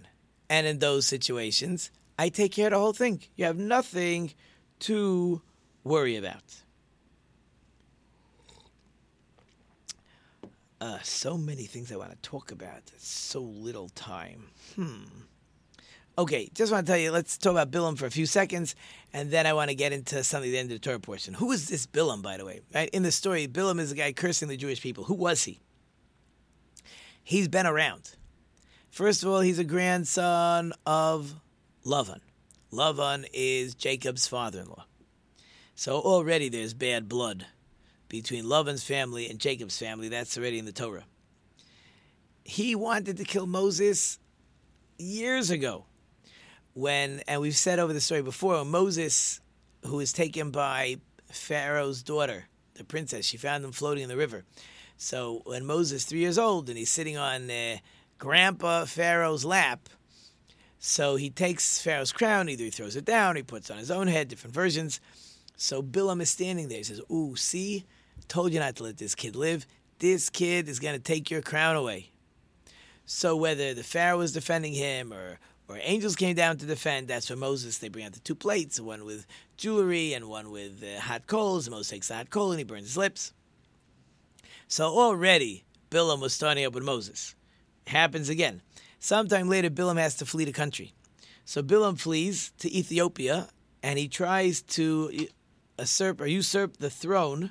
And 0.48 0.66
in 0.66 0.78
those 0.78 1.06
situations, 1.06 1.90
I 2.18 2.30
take 2.30 2.52
care 2.52 2.68
of 2.68 2.72
the 2.72 2.78
whole 2.78 2.94
thing. 2.94 3.22
You 3.36 3.44
have 3.44 3.58
nothing 3.58 4.32
to 4.80 5.42
worry 5.84 6.16
about. 6.16 6.42
Uh, 10.80 10.98
so 11.02 11.36
many 11.36 11.64
things 11.64 11.92
I 11.92 11.96
want 11.96 12.10
to 12.10 12.28
talk 12.28 12.50
about. 12.50 12.82
So 12.96 13.40
little 13.40 13.88
time. 13.90 14.48
Hmm. 14.74 15.02
Okay, 16.18 16.50
just 16.52 16.72
want 16.72 16.84
to 16.84 16.92
tell 16.92 16.98
you, 16.98 17.12
let's 17.12 17.38
talk 17.38 17.52
about 17.52 17.70
Bilam 17.70 17.96
for 17.96 18.06
a 18.06 18.10
few 18.10 18.26
seconds, 18.26 18.74
and 19.12 19.30
then 19.30 19.46
I 19.46 19.52
want 19.52 19.70
to 19.70 19.76
get 19.76 19.92
into 19.92 20.24
something 20.24 20.50
at 20.50 20.52
the 20.52 20.58
end 20.58 20.72
of 20.72 20.80
the 20.80 20.84
Torah 20.84 20.98
portion. 20.98 21.32
Who 21.32 21.52
is 21.52 21.68
this 21.68 21.86
Bilam, 21.86 22.22
by 22.22 22.36
the 22.36 22.44
way? 22.44 22.60
Right? 22.74 22.90
In 22.90 23.04
the 23.04 23.12
story, 23.12 23.46
Bilam 23.46 23.78
is 23.78 23.90
the 23.90 23.94
guy 23.94 24.10
cursing 24.10 24.48
the 24.48 24.56
Jewish 24.56 24.82
people. 24.82 25.04
Who 25.04 25.14
was 25.14 25.44
he? 25.44 25.60
He's 27.22 27.46
been 27.46 27.66
around. 27.66 28.16
First 28.90 29.22
of 29.22 29.28
all, 29.28 29.38
he's 29.38 29.60
a 29.60 29.64
grandson 29.64 30.72
of 30.84 31.34
Lavan. 31.86 32.18
Lavan 32.72 33.24
is 33.32 33.76
Jacob's 33.76 34.26
father 34.26 34.62
in 34.62 34.66
law. 34.66 34.86
So 35.76 36.00
already 36.00 36.48
there's 36.48 36.74
bad 36.74 37.08
blood 37.08 37.46
between 38.08 38.42
Lavan's 38.42 38.82
family 38.82 39.30
and 39.30 39.38
Jacob's 39.38 39.78
family. 39.78 40.08
That's 40.08 40.36
already 40.36 40.58
in 40.58 40.64
the 40.64 40.72
Torah. 40.72 41.04
He 42.42 42.74
wanted 42.74 43.18
to 43.18 43.24
kill 43.24 43.46
Moses 43.46 44.18
years 44.98 45.50
ago 45.50 45.84
when, 46.78 47.22
and 47.26 47.40
we've 47.40 47.56
said 47.56 47.78
over 47.78 47.92
the 47.92 48.00
story 48.00 48.22
before, 48.22 48.64
Moses, 48.64 49.40
who 49.84 49.96
was 49.96 50.12
taken 50.12 50.50
by 50.50 50.96
Pharaoh's 51.30 52.02
daughter, 52.02 52.44
the 52.74 52.84
princess, 52.84 53.26
she 53.26 53.36
found 53.36 53.64
him 53.64 53.72
floating 53.72 54.04
in 54.04 54.08
the 54.08 54.16
river. 54.16 54.44
So 54.96 55.42
when 55.44 55.66
Moses, 55.66 56.04
three 56.04 56.20
years 56.20 56.38
old, 56.38 56.68
and 56.68 56.78
he's 56.78 56.90
sitting 56.90 57.16
on 57.16 57.50
uh, 57.50 57.78
Grandpa 58.18 58.84
Pharaoh's 58.84 59.44
lap, 59.44 59.88
so 60.78 61.16
he 61.16 61.30
takes 61.30 61.80
Pharaoh's 61.82 62.12
crown, 62.12 62.48
either 62.48 62.64
he 62.64 62.70
throws 62.70 62.94
it 62.94 63.04
down, 63.04 63.34
he 63.34 63.42
puts 63.42 63.70
on 63.70 63.78
his 63.78 63.90
own 63.90 64.06
head, 64.06 64.28
different 64.28 64.54
versions. 64.54 65.00
So 65.56 65.82
Bilam 65.82 66.20
is 66.20 66.30
standing 66.30 66.68
there. 66.68 66.78
He 66.78 66.84
says, 66.84 67.00
Ooh, 67.10 67.34
see, 67.34 67.84
told 68.28 68.52
you 68.52 68.60
not 68.60 68.76
to 68.76 68.84
let 68.84 68.98
this 68.98 69.16
kid 69.16 69.34
live. 69.34 69.66
This 69.98 70.30
kid 70.30 70.68
is 70.68 70.78
going 70.78 70.94
to 70.94 71.02
take 71.02 71.28
your 71.28 71.42
crown 71.42 71.74
away. 71.74 72.10
So 73.04 73.34
whether 73.34 73.74
the 73.74 73.82
Pharaoh 73.82 74.18
was 74.18 74.32
defending 74.32 74.74
him 74.74 75.12
or 75.12 75.40
or 75.68 75.78
angels 75.82 76.16
came 76.16 76.34
down 76.34 76.56
to 76.56 76.66
defend. 76.66 77.08
That's 77.08 77.28
when 77.28 77.38
Moses, 77.38 77.78
they 77.78 77.88
bring 77.88 78.06
out 78.06 78.12
the 78.12 78.20
two 78.20 78.34
plates, 78.34 78.80
one 78.80 79.04
with 79.04 79.26
jewelry 79.56 80.14
and 80.14 80.28
one 80.28 80.50
with 80.50 80.82
uh, 80.82 81.00
hot 81.00 81.26
coals. 81.26 81.68
Moses 81.68 81.90
takes 81.90 82.08
the 82.08 82.14
hot 82.14 82.30
coal 82.30 82.50
and 82.50 82.58
he 82.58 82.64
burns 82.64 82.86
his 82.86 82.96
lips. 82.96 83.32
So 84.66 84.86
already, 84.86 85.64
Bilam 85.90 86.20
was 86.20 86.32
starting 86.32 86.64
up 86.64 86.72
with 86.72 86.84
Moses. 86.84 87.34
Happens 87.86 88.28
again. 88.28 88.62
Sometime 88.98 89.48
later, 89.48 89.70
Bilam 89.70 89.98
has 89.98 90.16
to 90.16 90.26
flee 90.26 90.44
the 90.44 90.52
country. 90.52 90.92
So 91.44 91.62
Bilam 91.62 91.98
flees 91.98 92.52
to 92.58 92.74
Ethiopia 92.74 93.48
and 93.82 93.98
he 93.98 94.08
tries 94.08 94.60
to 94.62 95.28
usurp 95.78 96.20
or 96.20 96.26
usurp 96.26 96.78
the 96.78 96.90
throne. 96.90 97.50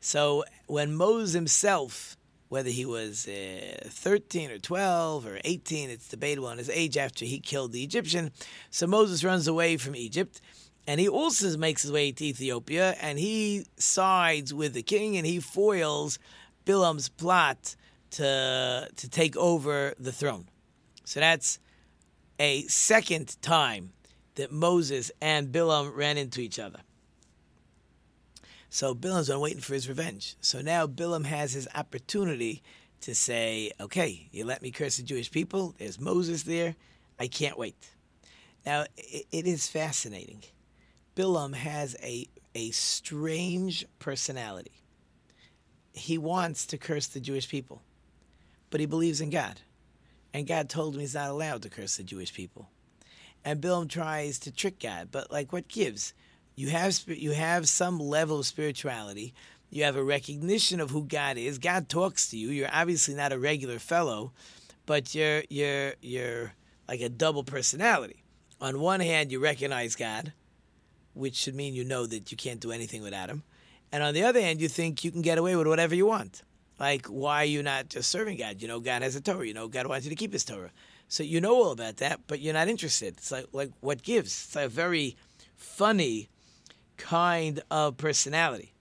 So 0.00 0.44
when 0.66 0.94
Moses 0.94 1.34
himself 1.34 2.16
whether 2.54 2.70
he 2.70 2.86
was 2.86 3.26
uh, 3.26 3.88
13 3.88 4.52
or 4.52 4.58
12 4.58 5.26
or 5.26 5.40
18, 5.44 5.90
it's 5.90 6.06
debatable 6.06 6.46
on 6.46 6.56
his 6.56 6.70
age 6.70 6.96
after 6.96 7.24
he 7.24 7.40
killed 7.40 7.72
the 7.72 7.82
Egyptian. 7.82 8.30
So 8.70 8.86
Moses 8.86 9.24
runs 9.24 9.48
away 9.48 9.76
from 9.76 9.96
Egypt. 9.96 10.40
And 10.86 11.00
he 11.00 11.08
also 11.08 11.56
makes 11.58 11.82
his 11.82 11.90
way 11.90 12.12
to 12.12 12.24
Ethiopia 12.24 12.94
and 13.00 13.18
he 13.18 13.66
sides 13.76 14.54
with 14.54 14.72
the 14.72 14.84
king 14.84 15.16
and 15.16 15.26
he 15.26 15.40
foils 15.40 16.20
Bilam's 16.64 17.08
plot 17.08 17.74
to, 18.12 18.88
to 18.94 19.08
take 19.08 19.36
over 19.36 19.94
the 19.98 20.12
throne. 20.12 20.46
So 21.04 21.18
that's 21.18 21.58
a 22.38 22.62
second 22.68 23.36
time 23.42 23.94
that 24.36 24.52
Moses 24.52 25.10
and 25.20 25.48
Bilam 25.48 25.96
ran 25.96 26.18
into 26.18 26.40
each 26.40 26.60
other. 26.60 26.80
So 28.74 28.92
Bilam's 28.92 29.28
been 29.28 29.38
waiting 29.38 29.60
for 29.60 29.74
his 29.74 29.88
revenge. 29.88 30.34
So 30.40 30.60
now 30.60 30.88
Bilam 30.88 31.26
has 31.26 31.52
his 31.52 31.68
opportunity 31.76 32.60
to 33.02 33.14
say, 33.14 33.70
okay, 33.80 34.26
you 34.32 34.44
let 34.44 34.62
me 34.62 34.72
curse 34.72 34.96
the 34.96 35.04
Jewish 35.04 35.30
people. 35.30 35.76
There's 35.78 36.00
Moses 36.00 36.42
there. 36.42 36.74
I 37.16 37.28
can't 37.28 37.56
wait. 37.56 37.76
Now, 38.66 38.86
it 38.96 39.46
is 39.46 39.68
fascinating. 39.68 40.42
Bilam 41.14 41.54
has 41.54 41.94
a, 42.02 42.26
a 42.56 42.72
strange 42.72 43.86
personality. 44.00 44.82
He 45.92 46.18
wants 46.18 46.66
to 46.66 46.76
curse 46.76 47.06
the 47.06 47.20
Jewish 47.20 47.48
people, 47.48 47.80
but 48.70 48.80
he 48.80 48.86
believes 48.86 49.20
in 49.20 49.30
God. 49.30 49.60
And 50.32 50.48
God 50.48 50.68
told 50.68 50.94
him 50.94 51.00
he's 51.00 51.14
not 51.14 51.30
allowed 51.30 51.62
to 51.62 51.70
curse 51.70 51.96
the 51.96 52.02
Jewish 52.02 52.34
people. 52.34 52.68
And 53.44 53.60
Bilam 53.60 53.88
tries 53.88 54.40
to 54.40 54.50
trick 54.50 54.80
God, 54.80 55.10
but 55.12 55.30
like 55.30 55.52
what 55.52 55.68
gives? 55.68 56.12
You 56.56 56.70
have 56.70 57.00
you 57.06 57.32
have 57.32 57.68
some 57.68 57.98
level 57.98 58.38
of 58.38 58.46
spirituality. 58.46 59.34
You 59.70 59.84
have 59.84 59.96
a 59.96 60.04
recognition 60.04 60.80
of 60.80 60.90
who 60.90 61.04
God 61.04 61.36
is. 61.36 61.58
God 61.58 61.88
talks 61.88 62.28
to 62.30 62.36
you. 62.36 62.50
You're 62.50 62.70
obviously 62.72 63.14
not 63.14 63.32
a 63.32 63.38
regular 63.38 63.80
fellow, 63.80 64.32
but 64.86 65.14
you're 65.14 65.42
you're 65.50 65.94
you're 66.00 66.52
like 66.88 67.00
a 67.00 67.08
double 67.08 67.42
personality. 67.42 68.22
On 68.60 68.80
one 68.80 69.00
hand, 69.00 69.32
you 69.32 69.40
recognize 69.40 69.96
God, 69.96 70.32
which 71.12 71.34
should 71.34 71.56
mean 71.56 71.74
you 71.74 71.84
know 71.84 72.06
that 72.06 72.30
you 72.30 72.36
can't 72.36 72.60
do 72.60 72.70
anything 72.70 73.02
without 73.02 73.30
Him, 73.30 73.42
and 73.90 74.02
on 74.02 74.14
the 74.14 74.22
other 74.22 74.40
hand, 74.40 74.60
you 74.60 74.68
think 74.68 75.02
you 75.02 75.10
can 75.10 75.22
get 75.22 75.38
away 75.38 75.56
with 75.56 75.66
whatever 75.66 75.94
you 75.94 76.06
want. 76.06 76.42
Like, 76.78 77.06
why 77.06 77.42
are 77.42 77.44
you 77.46 77.62
not 77.62 77.88
just 77.88 78.10
serving 78.10 78.38
God? 78.38 78.62
You 78.62 78.68
know, 78.68 78.80
God 78.80 79.02
has 79.02 79.16
a 79.16 79.20
Torah. 79.20 79.46
You 79.46 79.54
know, 79.54 79.68
God 79.68 79.86
wants 79.86 80.06
you 80.06 80.10
to 80.10 80.16
keep 80.16 80.32
His 80.32 80.44
Torah. 80.44 80.70
So 81.08 81.22
you 81.22 81.40
know 81.40 81.54
all 81.54 81.72
about 81.72 81.98
that, 81.98 82.20
but 82.26 82.40
you're 82.40 82.54
not 82.54 82.68
interested. 82.68 83.14
It's 83.16 83.32
like 83.32 83.46
like 83.52 83.70
what 83.80 84.02
gives? 84.02 84.44
It's 84.44 84.54
like 84.54 84.66
a 84.66 84.68
very 84.68 85.16
funny 85.56 86.28
kind 86.96 87.62
of 87.70 87.96
personality. 87.96 88.72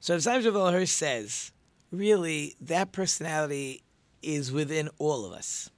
So 0.00 0.14
if 0.14 0.22
Simon 0.22 0.52
Rav 0.52 0.88
says, 0.88 1.52
really, 1.90 2.56
that 2.60 2.92
personality 2.92 3.82
is 4.22 4.50
within 4.50 4.88
all 4.98 5.24
of 5.24 5.32
us. 5.32 5.70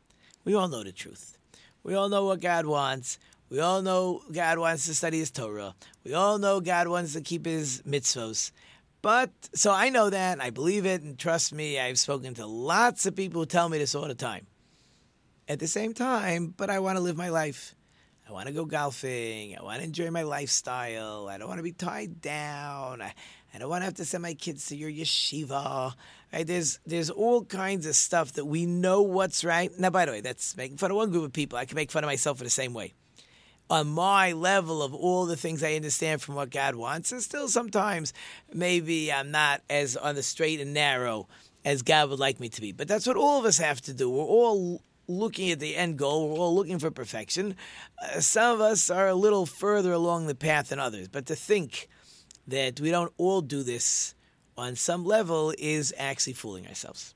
We 0.44 0.54
all 0.54 0.68
know 0.68 0.82
the 0.82 0.92
truth. 0.92 1.36
We 1.82 1.94
all 1.94 2.08
know 2.08 2.24
what 2.24 2.40
God 2.40 2.66
wants. 2.66 3.18
We 3.50 3.60
all 3.60 3.82
know 3.82 4.22
God 4.32 4.58
wants 4.58 4.86
to 4.86 4.94
study 4.94 5.18
His 5.18 5.30
Torah. 5.30 5.74
We 6.04 6.14
all 6.14 6.38
know 6.38 6.60
God 6.60 6.88
wants 6.88 7.12
to 7.12 7.20
keep 7.20 7.46
His 7.46 7.82
mitzvos. 7.86 8.50
But 9.02 9.30
so 9.54 9.70
I 9.70 9.90
know 9.90 10.08
that, 10.08 10.40
I 10.40 10.48
believe 10.48 10.86
it, 10.86 11.02
and 11.02 11.18
trust 11.18 11.52
me, 11.52 11.78
I've 11.78 11.98
spoken 11.98 12.32
to 12.34 12.46
lots 12.46 13.04
of 13.04 13.14
people 13.14 13.42
who 13.42 13.46
tell 13.46 13.68
me 13.68 13.76
this 13.76 13.94
all 13.94 14.08
the 14.08 14.14
time. 14.14 14.46
At 15.46 15.58
the 15.58 15.66
same 15.66 15.92
time, 15.92 16.54
but 16.56 16.70
I 16.70 16.78
want 16.78 16.96
to 16.96 17.02
live 17.02 17.18
my 17.18 17.28
life. 17.28 17.74
I 18.26 18.32
want 18.32 18.46
to 18.46 18.54
go 18.54 18.64
golfing. 18.64 19.56
I 19.58 19.62
want 19.62 19.80
to 19.80 19.84
enjoy 19.84 20.10
my 20.10 20.22
lifestyle. 20.22 21.28
I 21.28 21.36
don't 21.36 21.48
want 21.48 21.58
to 21.58 21.62
be 21.62 21.72
tied 21.72 22.22
down. 22.22 23.02
I, 23.02 23.12
I 23.54 23.58
don't 23.58 23.68
want 23.68 23.82
to 23.82 23.84
have 23.84 23.94
to 23.94 24.04
send 24.06 24.22
my 24.22 24.32
kids 24.32 24.66
to 24.66 24.76
your 24.76 24.90
yeshiva. 24.90 25.94
Right? 26.32 26.46
There's 26.46 26.78
there's 26.86 27.10
all 27.10 27.44
kinds 27.44 27.86
of 27.86 27.94
stuff 27.94 28.32
that 28.32 28.46
we 28.46 28.64
know 28.64 29.02
what's 29.02 29.44
right. 29.44 29.70
Now, 29.78 29.90
by 29.90 30.06
the 30.06 30.12
way, 30.12 30.20
that's 30.22 30.56
making 30.56 30.78
fun 30.78 30.90
of 30.90 30.96
one 30.96 31.10
group 31.10 31.24
of 31.24 31.32
people. 31.34 31.58
I 31.58 31.66
can 31.66 31.76
make 31.76 31.90
fun 31.90 32.02
of 32.02 32.08
myself 32.08 32.40
in 32.40 32.44
the 32.44 32.50
same 32.50 32.72
way. 32.72 32.94
On 33.68 33.88
my 33.88 34.32
level 34.32 34.82
of 34.82 34.94
all 34.94 35.26
the 35.26 35.36
things 35.36 35.62
I 35.62 35.74
understand 35.74 36.22
from 36.22 36.34
what 36.34 36.50
God 36.50 36.76
wants, 36.76 37.12
and 37.12 37.22
still 37.22 37.48
sometimes 37.48 38.12
maybe 38.52 39.12
I'm 39.12 39.30
not 39.30 39.62
as 39.68 39.96
on 39.96 40.14
the 40.14 40.22
straight 40.22 40.60
and 40.60 40.72
narrow 40.74 41.28
as 41.64 41.82
God 41.82 42.10
would 42.10 42.18
like 42.18 42.40
me 42.40 42.48
to 42.50 42.60
be. 42.60 42.72
But 42.72 42.88
that's 42.88 43.06
what 43.06 43.16
all 43.16 43.38
of 43.38 43.44
us 43.44 43.58
have 43.58 43.80
to 43.82 43.94
do. 43.94 44.10
We're 44.10 44.24
all 44.24 44.82
looking 45.06 45.50
at 45.50 45.60
the 45.60 45.76
end 45.76 45.98
goal. 45.98 46.28
We're 46.28 46.38
all 46.38 46.54
looking 46.54 46.78
for 46.78 46.90
perfection. 46.90 47.56
Uh, 48.02 48.20
some 48.20 48.54
of 48.54 48.60
us 48.60 48.90
are 48.90 49.08
a 49.08 49.14
little 49.14 49.46
further 49.46 49.92
along 49.92 50.26
the 50.26 50.34
path 50.34 50.68
than 50.68 50.78
others. 50.78 51.08
But 51.08 51.26
to 51.26 51.36
think 51.36 51.88
that 52.46 52.80
we 52.80 52.90
don't 52.90 53.12
all 53.16 53.40
do 53.40 53.62
this 53.62 54.14
on 54.56 54.76
some 54.76 55.04
level 55.04 55.52
is 55.58 55.92
actually 55.98 56.34
fooling 56.34 56.66
ourselves. 56.66 57.14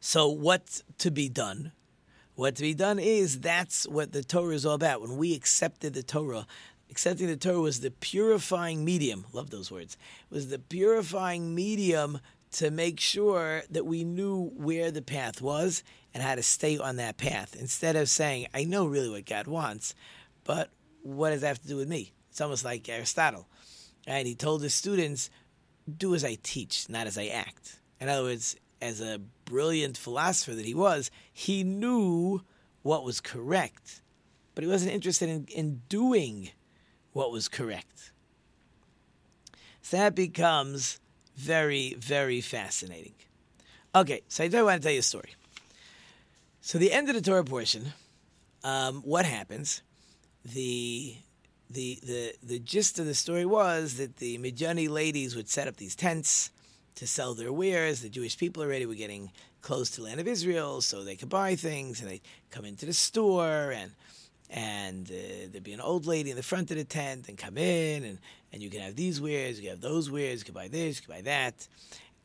So, 0.00 0.28
what 0.28 0.82
to 0.98 1.10
be 1.10 1.28
done? 1.28 1.72
What 2.34 2.56
to 2.56 2.62
be 2.62 2.74
done 2.74 2.98
is 2.98 3.40
that's 3.40 3.88
what 3.88 4.12
the 4.12 4.22
Torah 4.22 4.54
is 4.54 4.66
all 4.66 4.74
about. 4.74 5.00
When 5.00 5.16
we 5.16 5.34
accepted 5.34 5.94
the 5.94 6.02
Torah, 6.02 6.46
accepting 6.90 7.28
the 7.28 7.36
Torah 7.36 7.60
was 7.60 7.80
the 7.80 7.90
purifying 7.90 8.84
medium. 8.84 9.24
Love 9.32 9.50
those 9.50 9.70
words. 9.70 9.96
Was 10.30 10.48
the 10.48 10.58
purifying 10.58 11.54
medium 11.54 12.20
to 12.52 12.70
make 12.70 13.00
sure 13.00 13.62
that 13.70 13.86
we 13.86 14.04
knew 14.04 14.50
where 14.54 14.90
the 14.90 15.02
path 15.02 15.40
was 15.40 15.82
and 16.16 16.22
how 16.22 16.34
to 16.34 16.42
stay 16.42 16.78
on 16.78 16.96
that 16.96 17.18
path. 17.18 17.54
Instead 17.60 17.94
of 17.94 18.08
saying, 18.08 18.46
I 18.54 18.64
know 18.64 18.86
really 18.86 19.10
what 19.10 19.26
God 19.26 19.46
wants, 19.46 19.94
but 20.44 20.70
what 21.02 21.28
does 21.28 21.42
that 21.42 21.48
have 21.48 21.60
to 21.60 21.68
do 21.68 21.76
with 21.76 21.90
me? 21.90 22.14
It's 22.30 22.40
almost 22.40 22.64
like 22.64 22.88
Aristotle. 22.88 23.46
And 24.06 24.26
he 24.26 24.34
told 24.34 24.62
his 24.62 24.72
students, 24.72 25.28
do 25.98 26.14
as 26.14 26.24
I 26.24 26.38
teach, 26.42 26.88
not 26.88 27.06
as 27.06 27.18
I 27.18 27.26
act. 27.26 27.80
In 28.00 28.08
other 28.08 28.22
words, 28.22 28.56
as 28.80 29.02
a 29.02 29.20
brilliant 29.44 29.98
philosopher 29.98 30.54
that 30.54 30.64
he 30.64 30.72
was, 30.72 31.10
he 31.34 31.62
knew 31.62 32.40
what 32.80 33.04
was 33.04 33.20
correct, 33.20 34.00
but 34.54 34.64
he 34.64 34.70
wasn't 34.70 34.94
interested 34.94 35.28
in, 35.28 35.44
in 35.54 35.82
doing 35.90 36.48
what 37.12 37.30
was 37.30 37.46
correct. 37.46 38.10
So 39.82 39.98
that 39.98 40.14
becomes 40.14 40.98
very, 41.36 41.92
very 41.98 42.40
fascinating. 42.40 43.16
Okay, 43.94 44.22
so 44.28 44.44
I 44.44 44.48
do 44.48 44.64
want 44.64 44.80
to 44.80 44.86
tell 44.86 44.94
you 44.94 45.00
a 45.00 45.02
story. 45.02 45.34
So 46.66 46.78
the 46.78 46.90
end 46.90 47.08
of 47.08 47.14
the 47.14 47.20
Torah 47.20 47.44
portion, 47.44 47.92
um, 48.64 49.00
what 49.02 49.24
happens? 49.24 49.82
The 50.44 51.14
the 51.70 52.00
the 52.02 52.34
the 52.42 52.58
gist 52.58 52.98
of 52.98 53.06
the 53.06 53.14
story 53.14 53.46
was 53.46 53.98
that 53.98 54.16
the 54.16 54.36
Midiani 54.38 54.88
ladies 54.88 55.36
would 55.36 55.48
set 55.48 55.68
up 55.68 55.76
these 55.76 55.94
tents 55.94 56.50
to 56.96 57.06
sell 57.06 57.34
their 57.34 57.52
wares. 57.52 58.02
The 58.02 58.08
Jewish 58.08 58.36
people 58.36 58.64
already 58.64 58.84
were 58.84 58.96
getting 58.96 59.30
close 59.62 59.90
to 59.90 59.98
the 59.98 60.08
land 60.08 60.18
of 60.18 60.26
Israel, 60.26 60.80
so 60.80 61.04
they 61.04 61.14
could 61.14 61.28
buy 61.28 61.54
things, 61.54 62.00
and 62.00 62.10
they'd 62.10 62.20
come 62.50 62.64
into 62.64 62.84
the 62.84 62.92
store, 62.92 63.70
and 63.70 63.92
and 64.50 65.08
uh, 65.08 65.46
there'd 65.48 65.62
be 65.62 65.72
an 65.72 65.80
old 65.80 66.04
lady 66.04 66.30
in 66.30 66.36
the 66.36 66.42
front 66.42 66.72
of 66.72 66.78
the 66.78 66.84
tent, 66.84 67.28
and 67.28 67.38
come 67.38 67.58
in, 67.58 68.02
and 68.02 68.18
and 68.52 68.60
you 68.60 68.70
can 68.70 68.80
have 68.80 68.96
these 68.96 69.20
wares, 69.20 69.56
you 69.56 69.62
can 69.62 69.70
have 69.70 69.80
those 69.80 70.10
wares, 70.10 70.40
you 70.40 70.46
can 70.46 70.54
buy 70.54 70.66
this, 70.66 70.96
you 70.96 71.06
can 71.06 71.14
buy 71.14 71.22
that, 71.22 71.68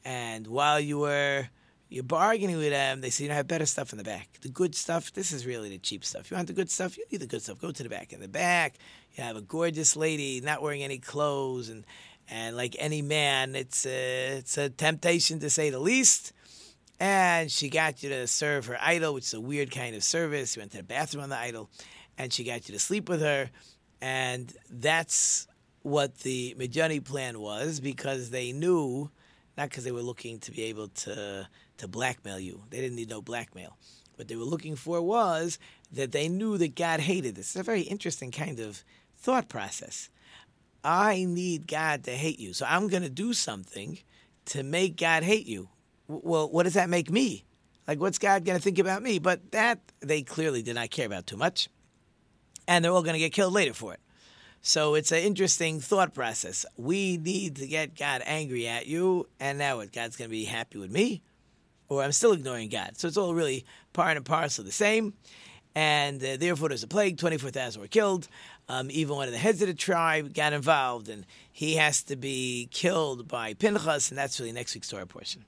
and 0.03 0.47
while 0.47 0.79
you 0.79 0.97
were 0.97 1.47
you're 1.91 2.03
bargaining 2.03 2.57
with 2.57 2.69
them. 2.69 3.01
They 3.01 3.09
say, 3.09 3.25
you 3.25 3.27
know, 3.27 3.33
I 3.33 3.37
have 3.37 3.47
better 3.47 3.65
stuff 3.65 3.91
in 3.91 3.97
the 3.97 4.03
back. 4.05 4.29
The 4.41 4.47
good 4.47 4.73
stuff, 4.75 5.11
this 5.11 5.33
is 5.33 5.45
really 5.45 5.69
the 5.69 5.77
cheap 5.77 6.05
stuff. 6.05 6.31
You 6.31 6.37
want 6.37 6.47
the 6.47 6.53
good 6.53 6.71
stuff? 6.71 6.97
You 6.97 7.03
need 7.11 7.19
the 7.19 7.27
good 7.27 7.41
stuff. 7.41 7.59
Go 7.59 7.71
to 7.71 7.83
the 7.83 7.89
back. 7.89 8.13
In 8.13 8.21
the 8.21 8.29
back, 8.29 8.75
you 9.13 9.23
have 9.25 9.35
a 9.35 9.41
gorgeous 9.41 9.97
lady 9.97 10.39
not 10.39 10.61
wearing 10.61 10.83
any 10.83 10.99
clothes, 10.99 11.67
and 11.67 11.85
and 12.29 12.55
like 12.55 12.77
any 12.79 13.01
man, 13.01 13.55
it's 13.55 13.85
a, 13.85 14.37
it's 14.37 14.57
a 14.57 14.69
temptation 14.69 15.39
to 15.41 15.49
say 15.49 15.69
the 15.69 15.79
least. 15.79 16.31
And 16.97 17.51
she 17.51 17.69
got 17.69 18.03
you 18.03 18.09
to 18.09 18.25
serve 18.25 18.67
her 18.67 18.77
idol, 18.79 19.13
which 19.13 19.25
is 19.25 19.33
a 19.33 19.41
weird 19.41 19.69
kind 19.69 19.93
of 19.93 20.03
service. 20.03 20.55
You 20.55 20.61
went 20.61 20.71
to 20.71 20.77
the 20.77 20.83
bathroom 20.83 21.23
on 21.23 21.29
the 21.29 21.37
idol, 21.37 21.69
and 22.17 22.31
she 22.31 22.45
got 22.45 22.69
you 22.69 22.73
to 22.73 22.79
sleep 22.79 23.09
with 23.09 23.21
her. 23.21 23.49
And 23.99 24.53
that's 24.69 25.45
what 25.81 26.19
the 26.19 26.55
Midiani 26.57 27.03
plan 27.03 27.39
was 27.39 27.81
because 27.81 28.29
they 28.29 28.53
knew, 28.53 29.09
not 29.57 29.69
because 29.69 29.83
they 29.83 29.91
were 29.91 30.01
looking 30.01 30.39
to 30.39 30.51
be 30.51 30.63
able 30.63 30.87
to 30.89 31.49
to 31.81 31.87
blackmail 31.87 32.39
you. 32.39 32.61
They 32.69 32.79
didn't 32.79 32.95
need 32.95 33.09
no 33.09 33.23
blackmail. 33.23 33.75
What 34.15 34.27
they 34.27 34.35
were 34.35 34.43
looking 34.43 34.75
for 34.75 35.01
was 35.01 35.57
that 35.91 36.11
they 36.11 36.29
knew 36.29 36.59
that 36.59 36.75
God 36.75 36.99
hated 36.99 37.33
this. 37.35 37.47
It's 37.47 37.55
a 37.55 37.63
very 37.63 37.81
interesting 37.81 38.29
kind 38.29 38.59
of 38.59 38.83
thought 39.17 39.49
process. 39.49 40.09
I 40.83 41.25
need 41.25 41.67
God 41.67 42.03
to 42.03 42.11
hate 42.11 42.39
you. 42.39 42.53
So 42.53 42.67
I'm 42.69 42.87
going 42.87 43.01
to 43.01 43.09
do 43.09 43.33
something 43.33 43.97
to 44.45 44.61
make 44.61 44.95
God 44.95 45.23
hate 45.23 45.47
you. 45.47 45.69
Well, 46.07 46.49
what 46.49 46.63
does 46.63 46.75
that 46.75 46.87
make 46.87 47.09
me? 47.09 47.45
Like, 47.87 47.99
what's 47.99 48.19
God 48.19 48.45
going 48.45 48.57
to 48.59 48.63
think 48.63 48.77
about 48.77 49.01
me? 49.01 49.17
But 49.17 49.51
that 49.51 49.79
they 50.01 50.21
clearly 50.21 50.61
did 50.61 50.75
not 50.75 50.91
care 50.91 51.07
about 51.07 51.25
too 51.25 51.37
much. 51.37 51.67
And 52.67 52.85
they're 52.85 52.91
all 52.91 53.01
going 53.01 53.13
to 53.13 53.19
get 53.19 53.33
killed 53.33 53.53
later 53.53 53.73
for 53.73 53.93
it. 53.93 53.99
So 54.61 54.93
it's 54.93 55.11
an 55.11 55.23
interesting 55.23 55.79
thought 55.79 56.13
process. 56.13 56.63
We 56.77 57.17
need 57.17 57.55
to 57.55 57.65
get 57.65 57.97
God 57.97 58.21
angry 58.23 58.67
at 58.67 58.85
you, 58.85 59.27
and 59.39 59.57
now 59.57 59.77
what? 59.77 59.91
God's 59.91 60.15
going 60.15 60.29
to 60.29 60.31
be 60.31 60.45
happy 60.45 60.77
with 60.77 60.91
me? 60.91 61.23
Or 61.91 62.01
I'm 62.01 62.13
still 62.13 62.31
ignoring 62.31 62.69
God. 62.69 62.97
So 62.97 63.09
it's 63.09 63.17
all 63.17 63.33
really 63.33 63.65
part 63.91 64.15
and 64.15 64.25
parcel 64.25 64.63
the 64.63 64.71
same. 64.71 65.13
And 65.75 66.23
uh, 66.23 66.37
therefore, 66.37 66.69
there's 66.69 66.83
a 66.83 66.87
plague. 66.87 67.17
24,000 67.17 67.81
were 67.81 67.89
killed. 67.89 68.29
Um, 68.69 68.89
even 68.89 69.17
one 69.17 69.27
of 69.27 69.33
the 69.33 69.37
heads 69.37 69.61
of 69.61 69.67
the 69.67 69.73
tribe 69.73 70.33
got 70.33 70.53
involved, 70.53 71.09
and 71.09 71.25
he 71.51 71.75
has 71.75 72.01
to 72.03 72.15
be 72.15 72.69
killed 72.71 73.27
by 73.27 73.55
Pinchas, 73.55 74.09
and 74.09 74.17
that's 74.17 74.39
really 74.39 74.53
next 74.53 74.73
week's 74.73 74.87
Torah 74.87 75.05
portion. 75.05 75.43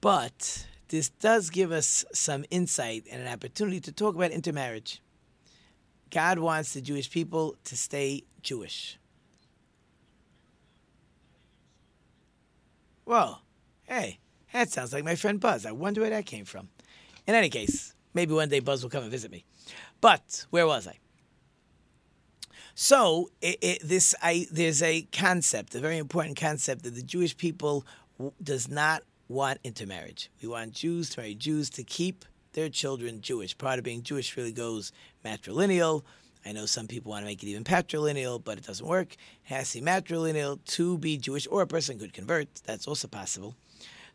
But 0.00 0.66
this 0.88 1.10
does 1.10 1.50
give 1.50 1.72
us 1.72 2.06
some 2.14 2.46
insight 2.50 3.04
and 3.10 3.20
an 3.20 3.28
opportunity 3.28 3.80
to 3.80 3.92
talk 3.92 4.14
about 4.14 4.30
intermarriage. 4.30 5.02
God 6.10 6.38
wants 6.38 6.72
the 6.72 6.80
Jewish 6.80 7.10
people 7.10 7.56
to 7.64 7.76
stay 7.76 8.24
Jewish. 8.40 8.98
Well, 13.04 13.42
hey, 13.84 14.20
that 14.52 14.70
sounds 14.70 14.92
like 14.92 15.04
my 15.04 15.14
friend 15.14 15.40
Buzz. 15.40 15.66
I 15.66 15.72
wonder 15.72 16.00
where 16.00 16.10
that 16.10 16.26
came 16.26 16.44
from. 16.44 16.68
In 17.26 17.34
any 17.34 17.48
case, 17.48 17.94
maybe 18.14 18.34
one 18.34 18.48
day 18.48 18.60
Buzz 18.60 18.82
will 18.82 18.90
come 18.90 19.02
and 19.02 19.10
visit 19.10 19.30
me. 19.30 19.44
But 20.00 20.46
where 20.50 20.66
was 20.66 20.86
I? 20.86 20.98
So 22.74 23.30
it, 23.40 23.58
it, 23.60 23.82
this, 23.84 24.14
I, 24.22 24.46
there's 24.50 24.82
a 24.82 25.02
concept, 25.12 25.74
a 25.74 25.80
very 25.80 25.98
important 25.98 26.38
concept 26.38 26.82
that 26.84 26.94
the 26.94 27.02
Jewish 27.02 27.36
people 27.36 27.84
w- 28.16 28.32
does 28.42 28.68
not 28.68 29.02
want 29.28 29.58
intermarriage. 29.62 30.30
We 30.42 30.48
want 30.48 30.72
Jews 30.72 31.10
to 31.10 31.20
marry 31.20 31.34
Jews 31.34 31.68
to 31.70 31.84
keep 31.84 32.24
their 32.52 32.68
children 32.68 33.20
Jewish. 33.20 33.56
Part 33.56 33.78
of 33.78 33.84
being 33.84 34.02
Jewish 34.02 34.36
really 34.36 34.52
goes 34.52 34.92
matrilineal. 35.24 36.02
I 36.44 36.52
know 36.52 36.66
some 36.66 36.86
people 36.86 37.10
want 37.10 37.22
to 37.22 37.26
make 37.26 37.42
it 37.42 37.48
even 37.48 37.64
patrilineal, 37.64 38.42
but 38.42 38.56
it 38.56 38.66
doesn't 38.66 38.86
work. 38.86 39.12
It 39.12 39.54
has 39.54 39.72
to 39.72 39.80
be 39.80 39.86
matrilineal 39.86 40.64
to 40.64 40.98
be 40.98 41.18
Jewish, 41.18 41.46
or 41.50 41.62
a 41.62 41.66
person 41.66 41.98
could 41.98 42.14
convert. 42.14 42.48
That's 42.64 42.88
also 42.88 43.08
possible. 43.08 43.54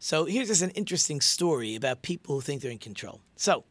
So 0.06 0.26
here's 0.26 0.50
just 0.50 0.62
an 0.62 0.70
interesting 0.70 1.20
story 1.20 1.74
about 1.74 2.04
people 2.04 2.36
who 2.36 2.42
think 2.42 2.62
they're 2.62 2.70
in 2.70 2.78
control. 2.78 3.22
So 3.38 3.64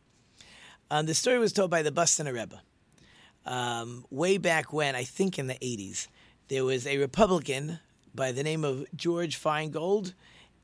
um, 0.91 1.07
the 1.07 1.15
story 1.15 1.39
was 1.39 1.53
told 1.53 1.71
by 1.71 1.83
the 1.83 1.93
Boston 1.93 2.27
Rebbe. 2.27 2.61
Um, 3.47 4.05
way 4.11 4.39
back 4.39 4.73
when, 4.73 4.97
I 4.97 5.05
think 5.05 5.39
in 5.39 5.47
the 5.47 5.55
80s, 5.55 6.09
there 6.49 6.65
was 6.65 6.89
a 6.89 6.99
Republican 6.99 7.79
by 8.17 8.33
the 8.33 8.43
name 8.43 8.65
of 8.65 8.85
George 8.97 9.41
Feingold, 9.41 10.13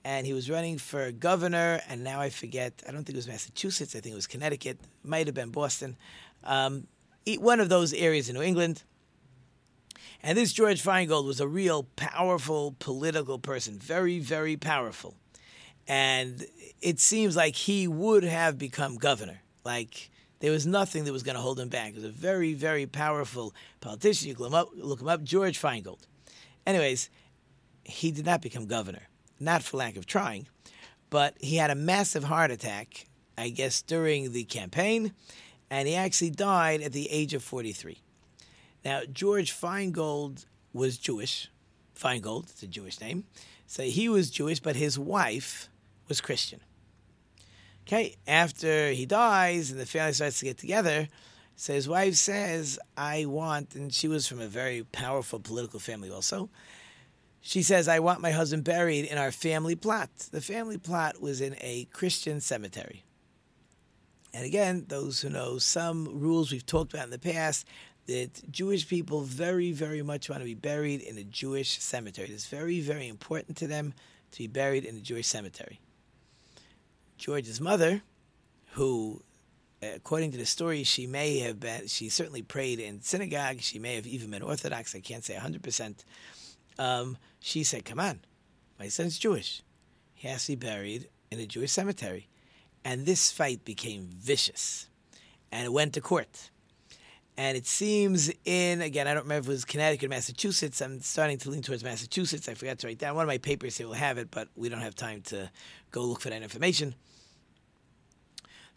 and 0.02 0.26
he 0.26 0.32
was 0.32 0.50
running 0.50 0.76
for 0.76 1.12
governor, 1.12 1.80
and 1.88 2.02
now 2.02 2.20
I 2.20 2.30
forget, 2.30 2.82
I 2.88 2.90
don't 2.90 3.04
think 3.04 3.14
it 3.14 3.18
was 3.18 3.28
Massachusetts, 3.28 3.94
I 3.94 4.00
think 4.00 4.14
it 4.14 4.16
was 4.16 4.26
Connecticut, 4.26 4.80
might 5.04 5.28
have 5.28 5.36
been 5.36 5.50
Boston, 5.50 5.96
um, 6.42 6.88
one 7.38 7.60
of 7.60 7.68
those 7.68 7.92
areas 7.92 8.28
in 8.28 8.34
New 8.34 8.42
England. 8.42 8.82
And 10.20 10.36
this 10.36 10.52
George 10.52 10.82
Feingold 10.82 11.26
was 11.26 11.38
a 11.38 11.46
real 11.46 11.84
powerful 11.94 12.74
political 12.80 13.38
person, 13.38 13.78
very, 13.78 14.18
very 14.18 14.56
powerful 14.56 15.14
and 15.90 16.46
it 16.80 17.00
seems 17.00 17.34
like 17.34 17.56
he 17.56 17.88
would 17.88 18.22
have 18.22 18.56
become 18.56 18.94
governor. 18.94 19.42
Like 19.64 20.08
there 20.38 20.52
was 20.52 20.64
nothing 20.64 21.02
that 21.02 21.12
was 21.12 21.24
going 21.24 21.34
to 21.34 21.40
hold 21.40 21.58
him 21.58 21.68
back. 21.68 21.88
He 21.88 21.94
was 21.96 22.04
a 22.04 22.10
very, 22.10 22.54
very 22.54 22.86
powerful 22.86 23.52
politician. 23.80 24.28
You 24.28 24.36
look 24.38 24.46
him 24.46 24.54
up, 24.54 24.68
look 24.76 25.00
him 25.00 25.08
up 25.08 25.24
George 25.24 25.60
Feingold. 25.60 26.02
Anyways, 26.64 27.10
he 27.82 28.12
did 28.12 28.24
not 28.24 28.40
become 28.40 28.66
governor, 28.66 29.08
not 29.40 29.64
for 29.64 29.78
lack 29.78 29.96
of 29.96 30.06
trying, 30.06 30.46
but 31.10 31.34
he 31.40 31.56
had 31.56 31.72
a 31.72 31.74
massive 31.74 32.22
heart 32.22 32.52
attack, 32.52 33.08
I 33.36 33.48
guess, 33.48 33.82
during 33.82 34.30
the 34.30 34.44
campaign, 34.44 35.12
and 35.70 35.88
he 35.88 35.96
actually 35.96 36.30
died 36.30 36.82
at 36.82 36.92
the 36.92 37.10
age 37.10 37.34
of 37.34 37.42
43. 37.42 38.00
Now, 38.84 39.00
George 39.12 39.52
Feingold 39.52 40.46
was 40.72 40.98
Jewish. 40.98 41.50
Feingold, 41.98 42.44
it's 42.44 42.62
a 42.62 42.68
Jewish 42.68 43.00
name. 43.00 43.24
So 43.66 43.82
he 43.82 44.08
was 44.08 44.30
Jewish, 44.30 44.60
but 44.60 44.76
his 44.76 44.96
wife 44.96 45.68
was 46.10 46.20
Christian. 46.20 46.60
Okay, 47.86 48.16
after 48.26 48.90
he 48.90 49.06
dies 49.06 49.70
and 49.70 49.80
the 49.80 49.86
family 49.86 50.12
starts 50.12 50.40
to 50.40 50.44
get 50.44 50.58
together, 50.58 51.08
so 51.56 51.72
his 51.72 51.88
wife 51.88 52.14
says, 52.14 52.78
I 52.96 53.24
want, 53.24 53.74
and 53.74 53.92
she 53.92 54.08
was 54.08 54.26
from 54.26 54.40
a 54.40 54.46
very 54.46 54.82
powerful 54.92 55.40
political 55.40 55.80
family 55.80 56.10
also. 56.10 56.50
She 57.40 57.62
says, 57.62 57.88
I 57.88 58.00
want 58.00 58.20
my 58.20 58.32
husband 58.32 58.64
buried 58.64 59.06
in 59.06 59.16
our 59.16 59.32
family 59.32 59.74
plot. 59.74 60.10
The 60.30 60.40
family 60.40 60.76
plot 60.76 61.20
was 61.20 61.40
in 61.40 61.56
a 61.60 61.86
Christian 61.92 62.40
cemetery. 62.40 63.04
And 64.32 64.44
again, 64.44 64.84
those 64.88 65.20
who 65.20 65.30
know 65.30 65.58
some 65.58 66.20
rules 66.20 66.52
we've 66.52 66.66
talked 66.66 66.92
about 66.92 67.06
in 67.06 67.10
the 67.10 67.18
past, 67.18 67.66
that 68.06 68.50
Jewish 68.50 68.88
people 68.88 69.22
very, 69.22 69.72
very 69.72 70.02
much 70.02 70.28
want 70.28 70.40
to 70.40 70.46
be 70.46 70.54
buried 70.54 71.00
in 71.00 71.18
a 71.18 71.24
Jewish 71.24 71.78
cemetery. 71.80 72.28
It's 72.28 72.46
very, 72.46 72.80
very 72.80 73.08
important 73.08 73.56
to 73.58 73.66
them 73.66 73.94
to 74.32 74.38
be 74.38 74.46
buried 74.46 74.84
in 74.84 74.96
a 74.96 75.00
Jewish 75.00 75.26
cemetery. 75.26 75.80
George's 77.20 77.60
mother, 77.60 78.00
who, 78.72 79.22
according 79.82 80.32
to 80.32 80.38
the 80.38 80.46
story, 80.46 80.84
she 80.84 81.06
may 81.06 81.38
have 81.40 81.60
been, 81.60 81.86
she 81.86 82.08
certainly 82.08 82.40
prayed 82.40 82.80
in 82.80 83.02
synagogue. 83.02 83.60
She 83.60 83.78
may 83.78 83.94
have 83.96 84.06
even 84.06 84.30
been 84.30 84.40
Orthodox. 84.40 84.94
I 84.94 85.00
can't 85.00 85.22
say 85.22 85.34
100%. 85.34 85.96
Um, 86.78 87.18
she 87.38 87.62
said, 87.62 87.84
Come 87.84 88.00
on, 88.00 88.20
my 88.78 88.88
son's 88.88 89.18
Jewish. 89.18 89.62
He 90.14 90.28
has 90.28 90.46
to 90.46 90.52
be 90.52 90.66
buried 90.66 91.08
in 91.30 91.38
a 91.38 91.46
Jewish 91.46 91.72
cemetery. 91.72 92.26
And 92.86 93.04
this 93.04 93.30
fight 93.30 93.66
became 93.66 94.08
vicious. 94.10 94.88
And 95.52 95.66
it 95.66 95.72
went 95.74 95.92
to 95.94 96.00
court. 96.00 96.50
And 97.36 97.54
it 97.54 97.66
seems 97.66 98.30
in, 98.46 98.80
again, 98.80 99.06
I 99.06 99.14
don't 99.14 99.24
remember 99.24 99.46
if 99.46 99.48
it 99.48 99.52
was 99.52 99.64
Connecticut 99.66 100.06
or 100.06 100.08
Massachusetts. 100.08 100.80
I'm 100.80 101.00
starting 101.00 101.36
to 101.38 101.50
lean 101.50 101.62
towards 101.62 101.84
Massachusetts. 101.84 102.48
I 102.48 102.54
forgot 102.54 102.78
to 102.78 102.86
write 102.86 102.98
down. 102.98 103.14
One 103.14 103.24
of 103.24 103.28
my 103.28 103.38
papers 103.38 103.76
here 103.76 103.86
will 103.86 103.94
have 103.94 104.16
it, 104.16 104.30
but 104.30 104.48
we 104.56 104.70
don't 104.70 104.80
have 104.80 104.94
time 104.94 105.20
to 105.22 105.50
go 105.90 106.02
look 106.02 106.22
for 106.22 106.30
that 106.30 106.42
information. 106.42 106.94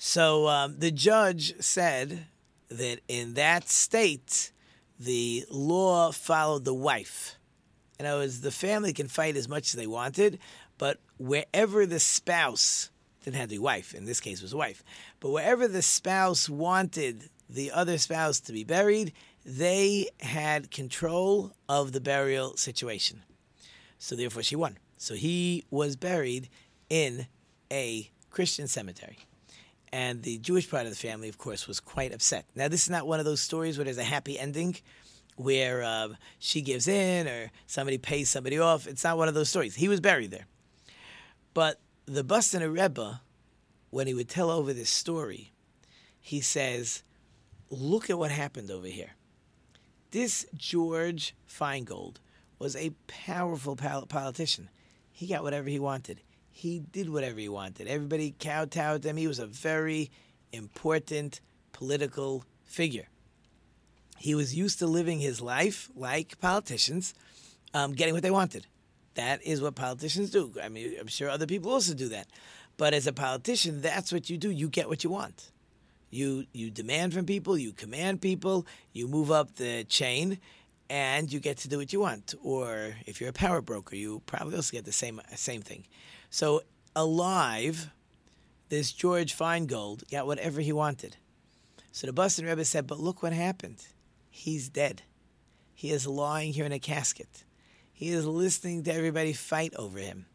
So 0.06 0.50
um, 0.50 0.80
the 0.80 0.92
judge 0.92 1.54
said 1.62 2.26
that 2.68 3.00
in 3.08 3.36
that 3.36 3.70
state, 3.70 4.52
the 5.00 5.46
law 5.50 6.12
followed 6.12 6.66
the 6.66 6.74
wife. 6.74 7.38
In 7.98 8.06
other 8.06 8.20
words, 8.20 8.42
the 8.42 8.52
family 8.52 8.92
can 8.92 9.08
fight 9.08 9.38
as 9.38 9.48
much 9.48 9.70
as 9.70 9.76
they 9.76 9.88
wanted, 9.88 10.40
but 10.78 11.00
wherever 11.18 11.86
the 11.86 12.02
spouse 12.02 12.90
didn't 13.24 13.38
have 13.38 13.48
to 13.48 13.56
be 13.56 13.60
wife, 13.60 13.94
in 13.94 14.04
this 14.04 14.20
case 14.20 14.42
was 14.42 14.52
a 14.52 14.58
wife, 14.58 14.84
but 15.22 15.30
wherever 15.30 15.70
the 15.70 15.82
spouse 15.82 16.50
wanted 16.50 17.30
the 17.50 17.72
other 17.72 17.98
spouse 17.98 18.42
to 18.42 18.52
be 18.52 18.66
buried, 18.66 19.14
they 19.46 20.10
had 20.20 20.70
control 20.70 21.54
of 21.70 21.94
the 21.94 22.02
burial 22.02 22.58
situation. 22.58 23.24
So 24.00 24.18
therefore 24.18 24.44
she 24.44 24.58
won. 24.58 24.80
So 24.98 25.14
he 25.14 25.64
was 25.72 25.96
buried 25.96 26.50
in 26.90 27.28
a 27.72 28.12
Christian 28.30 28.68
cemetery. 28.68 29.20
And 29.94 30.24
the 30.24 30.40
Jewish 30.40 30.72
part 30.72 30.88
of 30.88 30.90
the 30.90 30.98
family, 30.98 31.30
of 31.30 31.38
course, 31.38 31.68
was 31.68 31.80
quite 31.80 32.16
upset. 32.16 32.46
Now, 32.56 32.68
this 32.68 32.82
is 32.82 32.90
not 32.90 33.06
one 33.06 33.20
of 33.20 33.26
those 33.26 33.42
stories 33.42 33.78
where 33.78 33.86
there's 33.86 34.00
a 34.00 34.04
happy 34.04 34.40
ending 34.40 34.78
where 35.36 35.84
uh, 35.84 36.10
she 36.40 36.62
gives 36.62 36.88
in 36.88 37.28
or 37.28 37.52
somebody 37.68 38.00
pays 38.00 38.28
somebody 38.28 38.58
off. 38.58 38.88
It's 38.88 39.04
not 39.04 39.20
one 39.20 39.28
of 39.28 39.36
those 39.36 39.50
stories. 39.50 39.76
He 39.76 39.88
was 39.88 40.00
buried 40.00 40.32
there. 40.32 40.48
But 41.54 41.80
the 42.08 42.24
Boston 42.24 42.64
Rebbe, 42.74 43.22
when 43.92 44.08
he 44.08 44.16
would 44.16 44.30
tell 44.30 44.50
over 44.50 44.74
this 44.74 44.90
story, 44.90 45.52
he 46.20 46.42
says, 46.42 47.04
look 47.70 48.10
at 48.10 48.18
what 48.18 48.32
happened 48.32 48.72
over 48.72 48.88
here. 48.88 49.12
This 50.10 50.48
George 50.56 51.36
Feingold 51.48 52.16
was 52.58 52.76
a 52.76 52.96
powerful 53.06 53.76
politician. 53.76 54.70
He 55.12 55.28
got 55.28 55.44
whatever 55.44 55.70
he 55.70 55.78
wanted. 55.78 56.22
He 56.56 56.80
did 56.80 57.10
whatever 57.10 57.40
he 57.40 57.50
wanted. 57.50 57.88
Everybody 57.88 58.36
kowtowed 58.40 59.02
to 59.02 59.10
him. 59.10 59.18
He 59.18 59.28
was 59.28 59.40
a 59.40 59.48
very 59.48 60.12
important 60.52 61.42
political 61.72 62.46
figure. 62.64 63.08
He 64.20 64.36
was 64.36 64.56
used 64.56 64.78
to 64.80 64.88
living 64.88 65.20
his 65.20 65.42
life 65.42 65.90
like 65.96 66.40
politicians, 66.40 67.16
um, 67.74 67.94
getting 67.94 68.14
what 68.14 68.22
they 68.22 68.32
wanted. 68.32 68.68
That 69.16 69.44
is 69.44 69.62
what 69.62 69.76
politicians 69.76 70.30
do. 70.30 70.54
I 70.64 70.70
mean, 70.70 70.96
I'm 71.00 71.08
sure 71.08 71.28
other 71.28 71.48
people 71.48 71.72
also 71.72 71.96
do 71.96 72.08
that. 72.10 72.28
But 72.78 72.94
as 72.94 73.08
a 73.08 73.14
politician, 73.14 73.82
that's 73.82 74.14
what 74.14 74.30
you 74.30 74.38
do. 74.38 74.52
You 74.52 74.70
get 74.70 74.88
what 74.88 75.04
you 75.04 75.10
want. 75.10 75.52
You 76.12 76.46
you 76.54 76.70
demand 76.70 77.16
from 77.16 77.26
people, 77.26 77.58
you 77.58 77.72
command 77.74 78.22
people, 78.22 78.68
you 78.94 79.08
move 79.08 79.32
up 79.32 79.56
the 79.56 79.84
chain, 79.86 80.40
and 80.90 81.34
you 81.34 81.40
get 81.40 81.58
to 81.58 81.68
do 81.68 81.80
what 81.80 81.92
you 81.92 82.00
want. 82.00 82.36
Or 82.44 82.96
if 83.08 83.20
you're 83.20 83.32
a 83.32 83.34
power 83.34 83.62
broker, 83.62 83.96
you 83.96 84.22
probably 84.28 84.56
also 84.56 84.72
get 84.72 84.86
the 84.86 84.92
same 84.92 85.20
same 85.36 85.64
thing. 85.64 85.86
So 86.34 86.64
alive, 86.96 87.92
this 88.70 88.92
George 88.92 89.38
Feingold 89.38 90.10
got 90.10 90.26
whatever 90.26 90.62
he 90.62 90.74
wanted. 90.74 91.18
So 91.92 92.08
the 92.08 92.12
Boston 92.12 92.46
Rebbe 92.46 92.66
said, 92.66 92.88
"But 92.88 93.00
look 93.00 93.22
what 93.22 93.34
happened. 93.34 93.86
He's 94.32 94.68
dead. 94.68 95.04
He 95.76 95.92
is 95.92 96.08
lying 96.08 96.54
here 96.54 96.66
in 96.66 96.72
a 96.72 96.80
casket. 96.80 97.44
He 97.92 98.10
is 98.10 98.26
listening 98.26 98.82
to 98.86 98.92
everybody 98.92 99.32
fight 99.34 99.76
over 99.76 100.00
him, 100.00 100.26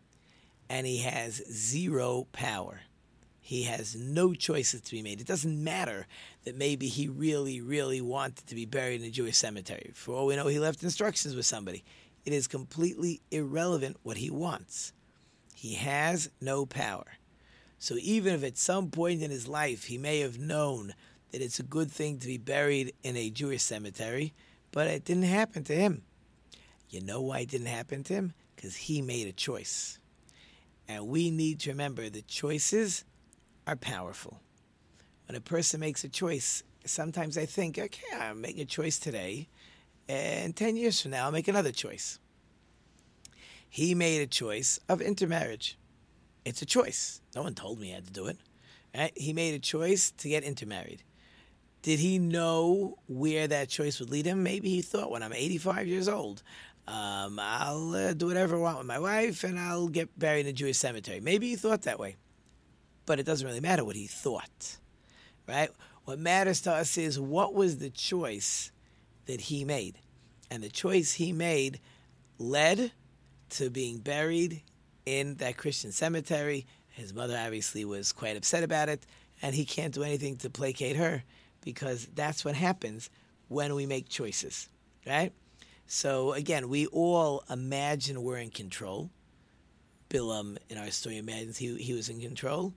and 0.69 0.87
he 0.87 0.99
has 0.99 1.43
zero 1.51 2.29
power." 2.31 2.83
He 3.41 3.65
has 3.65 3.97
no 3.97 4.35
choices 4.35 4.83
to 4.83 4.93
be 4.93 5.03
made. 5.03 5.21
It 5.21 5.27
doesn't 5.27 5.65
matter 5.65 6.07
that 6.45 6.55
maybe 6.55 6.87
he 6.87 7.09
really, 7.09 7.61
really 7.61 8.01
wanted 8.01 8.47
to 8.47 8.55
be 8.55 8.67
buried 8.67 9.01
in 9.01 9.09
a 9.09 9.11
Jewish 9.11 9.37
cemetery. 9.37 9.91
For 9.95 10.15
all 10.15 10.27
we 10.27 10.37
know, 10.37 10.47
he 10.47 10.61
left 10.61 10.85
instructions 10.85 11.35
with 11.35 11.47
somebody. 11.47 11.83
It 12.25 12.33
is 12.33 12.47
completely 12.47 13.21
irrelevant 13.33 13.97
what 14.05 14.19
he 14.19 14.31
wants. 14.31 14.93
He 15.59 15.75
has 15.75 16.31
no 16.41 16.67
power. 16.67 17.19
So 17.81 17.97
even 18.01 18.33
if 18.33 18.45
at 18.45 18.57
some 18.57 18.93
point 18.93 19.25
in 19.25 19.33
his 19.33 19.49
life 19.49 19.87
he 19.87 19.99
may 19.99 20.21
have 20.21 20.39
known 20.39 20.95
that 21.33 21.43
it's 21.43 21.59
a 21.59 21.65
good 21.65 21.91
thing 21.91 22.21
to 22.21 22.29
be 22.29 22.39
buried 22.39 22.95
in 23.03 23.17
a 23.17 23.29
Jewish 23.29 23.63
cemetery, 23.63 24.35
but 24.71 24.87
it 24.87 25.05
didn't 25.05 25.25
happen 25.25 25.65
to 25.65 25.75
him. 25.75 26.03
You 26.91 27.01
know 27.01 27.21
why 27.21 27.41
it 27.41 27.49
didn't 27.49 27.67
happen 27.67 28.05
to 28.05 28.15
him? 28.15 28.35
Because 28.55 28.77
he 28.77 29.03
made 29.03 29.27
a 29.27 29.33
choice. 29.33 29.99
And 30.87 31.09
we 31.09 31.29
need 31.29 31.59
to 31.61 31.71
remember 31.71 32.09
that 32.09 32.29
choices 32.29 33.05
are 33.67 33.75
powerful. 33.75 34.39
When 35.27 35.35
a 35.35 35.41
person 35.41 35.81
makes 35.81 36.05
a 36.05 36.09
choice, 36.09 36.63
sometimes 36.85 37.37
I 37.37 37.47
think, 37.47 37.81
okay, 37.81 38.17
I'm 38.17 38.41
making 38.41 38.63
a 38.63 38.65
choice 38.65 39.01
today, 39.01 39.49
and 40.09 40.55
10 40.55 40.77
years 40.77 41.03
from 41.03 41.11
now, 41.11 41.25
I'll 41.25 41.33
make 41.33 41.49
another 41.49 41.73
choice. 41.73 42.21
He 43.69 43.95
made 43.95 44.21
a 44.21 44.27
choice 44.27 44.79
of 44.89 45.01
intermarriage. 45.01 45.79
It's 46.45 46.63
a 46.63 46.67
choice. 46.67 47.21
No 47.35 47.43
one 47.43 47.55
told 47.55 47.79
me 47.79 47.89
he 47.89 47.93
had 47.93 48.07
to 48.07 48.13
do 48.13 48.27
it. 48.27 48.39
Right? 48.97 49.13
He 49.17 49.33
made 49.33 49.55
a 49.55 49.59
choice 49.59 50.11
to 50.13 50.29
get 50.29 50.45
intermarried. 50.45 51.03
Did 51.83 52.01
he 52.01 52.19
know 52.19 52.99
where 53.07 53.47
that 53.47 53.69
choice 53.69 54.01
would 54.01 54.11
lead 54.11 54.27
him? 54.27 54.43
Maybe 54.43 54.71
he 54.71 54.83
thought, 54.83 55.11
when 55.11 55.23
I'm 55.23 55.33
85 55.33 55.87
years 55.87 56.09
old, 56.09 56.43
um, 56.89 57.39
I'll 57.39 57.95
uh, 57.95 58.15
do 58.15 58.27
whatever 58.27 58.57
I 58.57 58.59
want 58.59 58.79
with 58.79 58.87
my 58.87 58.99
wife 58.99 59.45
and 59.45 59.59
I'll 59.59 59.89
get 59.89 60.19
buried 60.19 60.47
in 60.47 60.51
a 60.51 60.53
Jewish 60.53 60.79
cemetery. 60.79 61.21
Maybe 61.21 61.49
he 61.49 61.57
thought 61.57 61.83
that 61.83 61.99
way 61.99 62.17
but 63.09 63.19
it 63.19 63.25
doesn't 63.25 63.47
really 63.47 63.59
matter 63.59 63.87
what 63.87 63.97
he 63.97 64.07
thought, 64.07 64.77
right? 65.49 65.71
What 66.05 66.19
matters 66.19 66.61
to 66.63 66.73
us 66.73 66.99
is 66.99 67.19
what 67.19 67.55
was 67.55 67.79
the 67.79 67.89
choice 67.89 68.71
that 69.25 69.41
he 69.41 69.65
made. 69.65 69.99
And 70.51 70.63
the 70.63 70.69
choice 70.69 71.15
he 71.15 71.33
made 71.33 71.81
led 72.39 72.93
to 73.51 73.71
being 73.71 73.99
buried 73.99 74.63
in 75.07 75.37
that 75.37 75.57
Christian 75.57 75.93
cemetery. 75.93 76.67
His 76.89 77.15
mother 77.15 77.39
obviously 77.39 77.85
was 77.85 78.13
quite 78.13 78.37
upset 78.37 78.63
about 78.63 78.89
it, 78.89 79.07
and 79.43 79.55
he 79.55 79.65
can't 79.65 79.95
do 79.95 80.03
anything 80.03 80.37
to 80.39 80.51
placate 80.51 80.97
her 80.97 81.23
because 81.63 82.09
that's 82.15 82.45
what 82.45 82.55
happens 82.55 83.11
when 83.49 83.75
we 83.75 83.87
make 83.87 84.09
choices, 84.09 84.69
right? 85.07 85.33
So 85.87 86.33
again, 86.33 86.69
we 86.69 86.87
all 86.87 87.45
imagine 87.49 88.23
we're 88.23 88.39
in 88.39 88.51
control. 88.51 89.11
Bilam 90.11 90.57
in 90.69 90.79
our 90.79 90.91
story 90.91 91.19
imagines 91.19 91.59
he, 91.59 91.77
he 91.77 91.93
was 91.93 92.09
in 92.09 92.21
control 92.21 92.75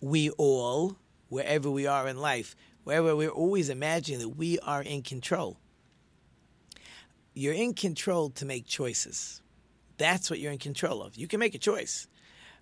we 0.00 0.30
all, 0.30 0.96
wherever 1.28 1.70
we 1.70 1.86
are 1.86 2.08
in 2.08 2.18
life, 2.18 2.56
wherever 2.84 3.14
we're 3.14 3.28
always 3.28 3.68
imagining 3.68 4.20
that 4.20 4.30
we 4.30 4.58
are 4.60 4.82
in 4.82 5.02
control. 5.02 5.58
You're 7.34 7.54
in 7.54 7.74
control 7.74 8.30
to 8.30 8.44
make 8.44 8.66
choices. 8.66 9.42
That's 10.00 10.30
what 10.30 10.38
you're 10.38 10.50
in 10.50 10.56
control 10.56 11.02
of. 11.02 11.16
You 11.16 11.28
can 11.28 11.40
make 11.40 11.54
a 11.54 11.58
choice. 11.58 12.08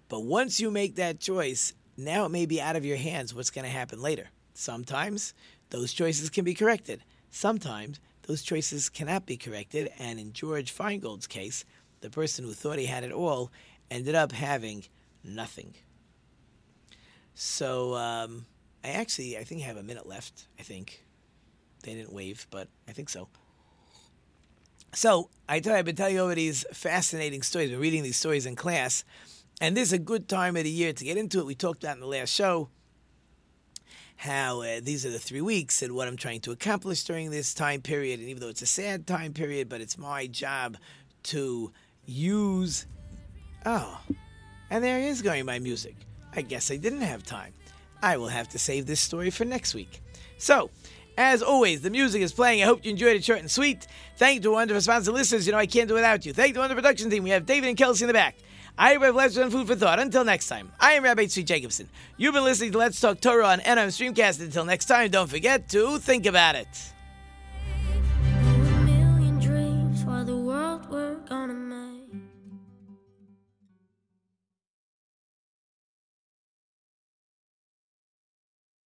But 0.09 0.25
once 0.25 0.59
you 0.59 0.73
make 0.73 0.97
that 0.97 1.21
choice, 1.21 1.73
now 1.97 2.25
it 2.25 2.31
may 2.31 2.47
be 2.47 2.61
out 2.61 2.75
of 2.75 2.85
your 2.85 2.97
hands 2.97 3.33
what's 3.33 3.51
going 3.51 3.65
to 3.65 3.71
happen 3.71 4.03
later. 4.03 4.31
Sometimes 4.55 5.35
those 5.71 5.93
choices 5.93 6.31
can 6.31 6.45
be 6.45 6.53
corrected. 6.53 7.05
Sometimes 7.31 8.01
those 8.23 8.43
choices 8.43 8.89
cannot 8.89 9.25
be 9.25 9.37
corrected. 9.37 9.93
And 10.01 10.19
in 10.19 10.33
George 10.33 10.73
Feingold's 10.73 11.29
case, 11.29 11.65
the 12.01 12.11
person 12.11 12.45
who 12.45 12.53
thought 12.55 12.81
he 12.81 12.87
had 12.87 13.05
it 13.05 13.13
all 13.13 13.53
ended 13.89 14.17
up 14.17 14.33
having 14.33 14.87
nothing. 15.23 15.75
So 17.35 17.95
um, 17.95 18.47
I 18.83 18.89
actually, 18.89 19.39
I 19.39 19.45
think 19.45 19.63
I 19.63 19.67
have 19.67 19.77
a 19.77 19.85
minute 19.85 20.09
left. 20.09 20.49
I 20.59 20.65
think 20.65 21.05
they 21.85 21.95
didn't 21.95 22.13
wave, 22.13 22.49
but 22.51 22.67
I 22.89 22.91
think 22.91 23.09
so. 23.09 23.29
So 24.95 25.31
I 25.49 25.61
tell 25.61 25.73
you, 25.73 25.79
I've 25.79 25.85
been 25.85 25.97
telling 25.97 26.15
you 26.15 26.21
over 26.21 26.35
these 26.35 26.65
fascinating 26.73 27.43
stories. 27.43 27.71
We're 27.71 27.79
reading 27.79 28.03
these 28.03 28.17
stories 28.17 28.47
in 28.47 28.57
class, 28.57 29.05
and 29.61 29.77
this 29.77 29.89
is 29.89 29.93
a 29.93 29.99
good 29.99 30.29
time 30.29 30.57
of 30.57 30.65
the 30.65 30.71
year 30.71 30.93
to 30.93 31.05
get 31.05 31.17
into 31.17 31.39
it. 31.39 31.47
We 31.47 31.55
talked 31.55 31.85
about 31.85 31.97
in 31.97 32.01
the 32.01 32.07
last 32.07 32.31
show 32.31 32.69
how 34.17 34.63
uh, 34.63 34.81
these 34.83 35.07
are 35.07 35.11
the 35.11 35.19
three 35.19 35.41
weeks 35.41 35.81
and 35.81 35.95
what 35.95 36.09
I'm 36.09 36.17
trying 36.17 36.41
to 36.41 36.51
accomplish 36.51 37.05
during 37.05 37.31
this 37.31 37.55
time 37.55 37.81
period. 37.81 38.19
And 38.19 38.29
even 38.29 38.41
though 38.41 38.49
it's 38.49 38.63
a 38.63 38.67
sad 38.67 39.07
time 39.07 39.33
period, 39.33 39.69
but 39.69 39.81
it's 39.81 39.97
my 39.97 40.27
job 40.27 40.77
to 41.25 41.73
use. 42.05 42.87
Oh, 43.65 44.01
and 44.71 44.83
there 44.83 44.99
is 44.99 45.23
going 45.23 45.47
my 45.47 45.61
music. 45.61 45.95
I 46.35 46.43
guess 46.43 46.71
I 46.71 46.77
didn't 46.77 47.03
have 47.03 47.23
time. 47.23 47.53
I 48.03 48.17
will 48.17 48.29
have 48.29 48.49
to 48.51 48.59
save 48.59 48.87
this 48.87 49.01
story 49.01 49.31
for 49.31 49.45
next 49.45 49.75
week. 49.75 50.01
So, 50.37 50.71
as 51.19 51.43
always, 51.43 51.83
the 51.83 51.91
music 51.91 52.23
is 52.23 52.33
playing. 52.33 52.63
I 52.63 52.67
hope 52.67 52.85
you 52.85 52.93
enjoyed 52.93 53.17
it 53.17 53.25
short 53.25 53.41
and 53.41 53.51
sweet. 53.51 53.89
Thank 54.17 54.43
to 54.43 54.53
wonderful 54.53 54.81
sponsor 54.81 55.11
listeners. 55.11 55.47
You 55.47 55.53
know 55.53 55.59
I 55.59 55.67
can't 55.67 55.89
do 55.89 55.95
without 55.95 56.25
you. 56.25 56.33
Thank 56.33 56.55
to 56.55 56.61
wonderful 56.61 56.81
production 56.81 57.11
team. 57.11 57.25
We 57.25 57.31
have 57.31 57.45
David 57.45 57.69
and 57.69 57.77
Kelsey 57.77 58.05
in 58.05 58.07
the 58.07 58.15
back. 58.15 58.37
I 58.79 58.93
have 58.93 59.15
Let's 59.15 59.37
and 59.37 59.51
Food 59.51 59.67
for 59.67 59.75
Thought. 59.75 59.99
Until 59.99 60.25
next 60.25 60.47
time, 60.47 60.71
I 60.79 60.93
am 60.93 61.03
Rabbi 61.03 61.25
Tzvi 61.25 61.45
Jacobson. 61.45 61.89
You've 62.17 62.35
been 62.35 62.45
listening 62.45 62.71
to 62.71 62.79
Let's 62.79 63.01
Talk 63.01 63.21
Torah 63.21 63.49
on 63.49 63.59
NM 63.59 63.89
Streamcast. 63.89 64.41
Until 64.41 64.65
next 64.65 64.85
time, 64.85 65.11
don't 65.11 65.29
forget 65.29 65.69
to 65.71 65.99
think 65.99 66.25
about 66.25 66.55
it. 66.55 66.69